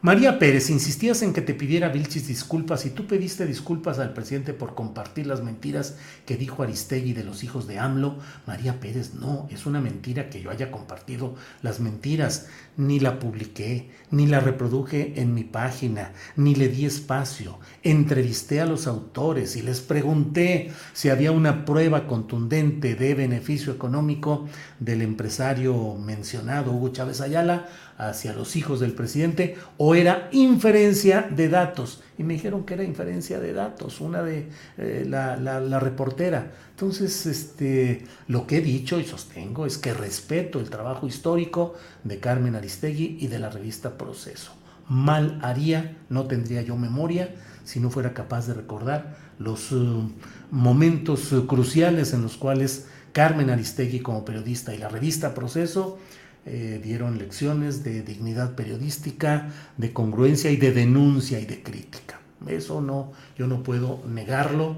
María 0.00 0.38
Pérez, 0.38 0.70
insistías 0.70 1.22
en 1.22 1.32
que 1.32 1.40
te 1.40 1.54
pidiera 1.54 1.88
Vilchis 1.88 2.28
disculpas 2.28 2.86
y 2.86 2.90
tú 2.90 3.08
pediste 3.08 3.46
disculpas 3.46 3.98
al 3.98 4.12
presidente 4.12 4.52
por 4.52 4.76
compartir 4.76 5.26
las 5.26 5.42
mentiras 5.42 5.96
que 6.24 6.36
dijo 6.36 6.62
Aristegui 6.62 7.14
de 7.14 7.24
los 7.24 7.42
hijos 7.42 7.66
de 7.66 7.80
AMLO. 7.80 8.16
María 8.46 8.78
Pérez, 8.78 9.14
no, 9.14 9.48
es 9.50 9.66
una 9.66 9.80
mentira 9.80 10.30
que 10.30 10.40
yo 10.40 10.52
haya 10.52 10.70
compartido 10.70 11.34
las 11.62 11.80
mentiras. 11.80 12.46
Ni 12.76 13.00
la 13.00 13.18
publiqué, 13.18 13.90
ni 14.12 14.28
la 14.28 14.38
reproduje 14.38 15.20
en 15.20 15.34
mi 15.34 15.42
página, 15.42 16.12
ni 16.36 16.54
le 16.54 16.68
di 16.68 16.86
espacio. 16.86 17.58
Entrevisté 17.82 18.60
a 18.60 18.66
los 18.66 18.86
autores 18.86 19.56
y 19.56 19.62
les 19.62 19.80
pregunté 19.80 20.70
si 20.92 21.08
había 21.08 21.32
una 21.32 21.64
prueba 21.64 22.06
contundente 22.06 22.94
de 22.94 23.16
beneficio 23.16 23.72
económico 23.72 24.46
del 24.78 25.02
empresario 25.02 25.96
mencionado, 25.96 26.70
Hugo 26.70 26.90
Chávez 26.90 27.20
Ayala 27.20 27.66
hacia 27.98 28.32
los 28.32 28.54
hijos 28.54 28.78
del 28.78 28.92
presidente 28.92 29.56
o 29.76 29.96
era 29.96 30.28
inferencia 30.32 31.28
de 31.28 31.48
datos. 31.48 32.02
Y 32.16 32.22
me 32.22 32.34
dijeron 32.34 32.64
que 32.64 32.74
era 32.74 32.84
inferencia 32.84 33.40
de 33.40 33.52
datos, 33.52 34.00
una 34.00 34.22
de 34.22 34.48
eh, 34.78 35.04
la, 35.06 35.80
reportera. 35.80 36.52
Entonces, 36.70 37.26
este, 37.26 38.04
lo 38.28 38.46
que 38.46 38.58
he 38.58 38.60
dicho 38.60 39.00
y 39.00 39.04
sostengo 39.04 39.66
es 39.66 39.78
que 39.78 39.92
respeto 39.92 40.60
el 40.60 40.70
trabajo 40.70 41.08
histórico 41.08 41.74
de 42.04 42.20
Carmen 42.20 42.54
Aristegui 42.54 43.18
y 43.20 43.26
de 43.26 43.40
la 43.40 43.50
revista 43.50 43.98
Proceso. 43.98 44.52
Mal 44.88 45.38
haría, 45.42 45.98
no 46.08 46.26
tendría 46.26 46.62
yo 46.62 46.76
memoria 46.76 47.34
si 47.64 47.80
no 47.80 47.90
fuera 47.90 48.14
capaz 48.14 48.46
de 48.46 48.54
recordar 48.54 49.16
los 49.38 49.72
uh, 49.72 50.10
momentos 50.50 51.32
uh, 51.32 51.46
cruciales 51.46 52.14
en 52.14 52.22
los 52.22 52.36
cuales 52.36 52.86
Carmen 53.12 53.50
Aristegui 53.50 54.00
como 54.00 54.24
periodista 54.24 54.74
y 54.74 54.78
la 54.78 54.88
revista 54.88 55.34
Proceso 55.34 55.98
eh, 56.46 56.80
dieron 56.82 57.18
lecciones 57.18 57.84
de 57.84 58.02
dignidad 58.02 58.54
periodística, 58.54 59.50
de 59.76 59.92
congruencia 59.92 60.50
y 60.50 60.56
de 60.56 60.72
denuncia 60.72 61.38
y 61.40 61.46
de 61.46 61.62
crítica. 61.62 62.20
Eso 62.46 62.80
no, 62.80 63.12
yo 63.36 63.46
no 63.46 63.62
puedo 63.62 64.02
negarlo, 64.06 64.76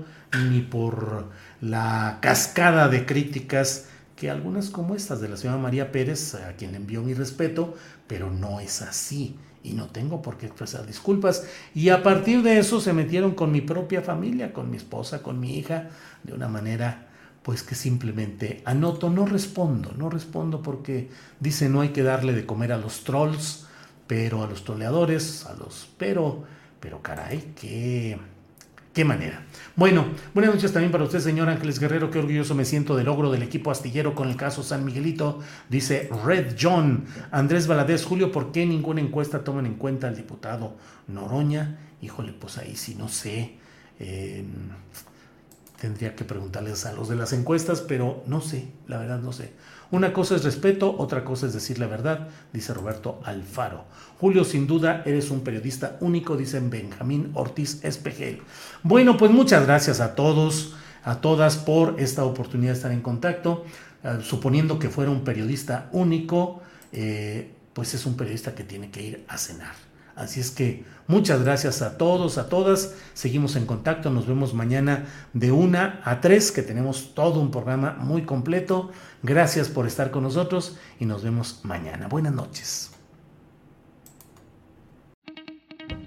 ni 0.51 0.61
por 0.61 1.29
la 1.61 2.19
cascada 2.23 2.89
de 2.89 3.05
críticas 3.05 3.87
que 4.17 4.31
algunas 4.31 4.71
como 4.71 4.95
estas 4.95 5.21
de 5.21 5.29
la 5.29 5.37
señora 5.37 5.59
María 5.59 5.93
Pérez, 5.93 6.35
a 6.35 6.53
quien 6.53 6.75
envió 6.75 7.03
mi 7.03 7.15
respeto, 7.15 7.75
pero 8.07 8.31
no 8.31 8.61
es 8.61 8.83
así. 8.83 9.37
y 9.63 9.75
no 9.75 9.89
tengo 9.89 10.23
por 10.23 10.39
qué 10.39 10.47
expresar 10.47 10.87
disculpas. 10.87 11.45
Y 11.75 11.91
a 11.91 12.03
partir 12.03 12.43
de 12.43 12.59
eso 12.59 12.81
se 12.81 12.95
metieron 12.95 13.35
con 13.35 13.53
mi 13.53 13.61
propia 13.61 14.01
familia, 14.01 14.55
con 14.55 14.71
mi 14.71 14.79
esposa, 14.79 15.23
con 15.23 15.39
mi 15.39 15.59
hija, 15.59 15.91
de 16.23 16.33
una 16.33 16.49
manera 16.49 17.10
pues 17.43 17.63
que 17.63 17.75
simplemente 17.75 18.63
anoto, 18.65 19.11
no 19.11 19.27
respondo, 19.27 19.93
no 19.97 20.11
respondo 20.11 20.63
porque 20.63 21.11
dice 21.41 21.69
no 21.69 21.81
hay 21.81 21.91
que 21.91 22.03
darle 22.03 22.33
de 22.35 22.47
comer 22.47 22.73
a 22.73 22.79
los 22.79 23.05
trolls, 23.05 23.67
pero 24.07 24.43
a 24.43 24.47
los 24.47 24.65
troleadores, 24.65 25.47
a 25.47 25.55
los 25.55 25.89
pero, 25.97 26.45
pero 26.81 27.01
caray, 27.03 27.53
qué 27.61 28.19
Qué 28.93 29.05
manera. 29.05 29.47
Bueno, 29.77 30.05
buenas 30.35 30.53
noches 30.53 30.73
también 30.73 30.91
para 30.91 31.05
usted, 31.05 31.21
señor 31.21 31.49
Ángeles 31.49 31.79
Guerrero. 31.79 32.11
Qué 32.11 32.19
orgulloso 32.19 32.57
me 32.57 32.65
siento 32.65 32.97
del 32.97 33.07
logro 33.07 33.31
del 33.31 33.45
equipo 33.45 33.71
astillero 33.71 34.17
con 34.17 34.29
el 34.29 34.35
caso 34.35 34.65
San 34.65 34.85
Miguelito. 34.85 35.39
Dice 35.69 36.11
Red 36.25 36.57
John. 36.61 37.05
Andrés 37.31 37.69
Valadez, 37.69 38.05
Julio, 38.05 38.33
¿por 38.33 38.51
qué 38.51 38.67
ninguna 38.67 39.01
encuesta 39.01 39.45
toman 39.45 39.67
en 39.67 39.75
cuenta 39.75 40.09
al 40.09 40.17
diputado 40.17 40.75
Noroña? 41.07 41.79
Híjole, 42.03 42.33
pues 42.33 42.59
ahí 42.59 42.75
sí 42.75 42.97
no 42.97 43.09
sé. 43.09 43.59
Eh, 44.01 44.45
tendría 45.81 46.15
que 46.15 46.25
preguntarles 46.25 46.85
a 46.85 46.93
los 46.93 47.09
de 47.09 47.17
las 47.17 47.33
encuestas, 47.33 47.81
pero 47.81 48.23
no 48.27 48.41
sé, 48.41 48.69
la 48.87 48.99
verdad 48.99 49.19
no 49.19 49.33
sé. 49.33 49.53
Una 49.91 50.13
cosa 50.13 50.37
es 50.37 50.45
respeto, 50.45 50.95
otra 50.99 51.25
cosa 51.25 51.47
es 51.47 51.55
decir 51.55 51.79
la 51.79 51.87
verdad, 51.87 52.29
dice 52.53 52.75
Roberto 52.75 53.21
Alfaro. 53.25 53.87
Julio, 54.21 54.45
sin 54.45 54.67
duda, 54.67 55.03
eres 55.07 55.31
un 55.31 55.41
periodista 55.41 55.97
único, 56.01 56.37
dice 56.37 56.61
Benjamín 56.61 57.31
Ortiz 57.35 57.83
Espejel. 57.83 58.43
Bueno, 58.83 59.17
pues 59.17 59.33
muchas 59.33 59.67
gracias 59.67 60.01
a 60.01 60.15
todos, 60.15 60.75
a 61.03 61.21
todas 61.21 61.57
por 61.57 61.99
esta 61.99 62.25
oportunidad 62.25 62.73
de 62.73 62.77
estar 62.77 62.93
en 62.93 63.01
contacto. 63.01 63.65
Eh, 64.05 64.19
suponiendo 64.23 64.79
que 64.79 64.91
fuera 64.91 65.11
un 65.11 65.25
periodista 65.25 65.89
único, 65.93 66.63
eh, 66.93 67.51
pues 67.73 67.95
es 67.95 68.07
un 68.07 68.17
periodista 68.17 68.55
que 68.55 68.65
tiene 68.65 68.91
que 68.91 69.03
ir 69.03 69.25
a 69.29 69.39
cenar. 69.39 69.90
Así 70.21 70.39
es 70.41 70.51
que 70.51 70.85
muchas 71.07 71.43
gracias 71.43 71.81
a 71.81 71.97
todos, 71.97 72.37
a 72.37 72.51
todas. 72.51 72.95
Seguimos 73.15 73.57
en 73.57 73.65
contacto. 73.65 74.11
Nos 74.11 74.27
vemos 74.27 74.53
mañana 74.53 75.07
de 75.33 75.51
1 75.51 75.79
a 76.05 76.21
3, 76.21 76.53
que 76.53 76.63
tenemos 76.63 77.15
todo 77.15 77.41
un 77.41 77.51
programa 77.51 77.97
muy 77.99 78.23
completo. 78.23 78.91
Gracias 79.23 79.71
por 79.71 79.87
estar 79.87 80.11
con 80.11 80.25
nosotros 80.25 80.77
y 80.99 81.07
nos 81.07 81.25
vemos 81.25 81.61
mañana. 81.63 82.07
Buenas 82.07 82.35
noches. 82.35 82.91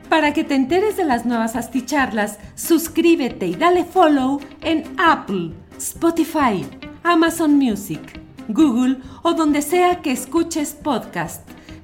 Para 0.10 0.32
que 0.32 0.44
te 0.44 0.54
enteres 0.54 0.96
de 0.96 1.06
las 1.06 1.26
nuevas 1.26 1.56
asticharlas, 1.56 2.38
suscríbete 2.54 3.48
y 3.48 3.56
dale 3.56 3.84
follow 3.84 4.40
en 4.62 4.84
Apple, 5.00 5.54
Spotify, 5.80 6.64
Amazon 7.02 7.56
Music, 7.58 8.22
Google 8.48 9.00
o 9.24 9.34
donde 9.34 9.64
sea 9.64 10.04
que 10.04 10.12
escuches 10.12 10.74
podcast. 10.74 11.50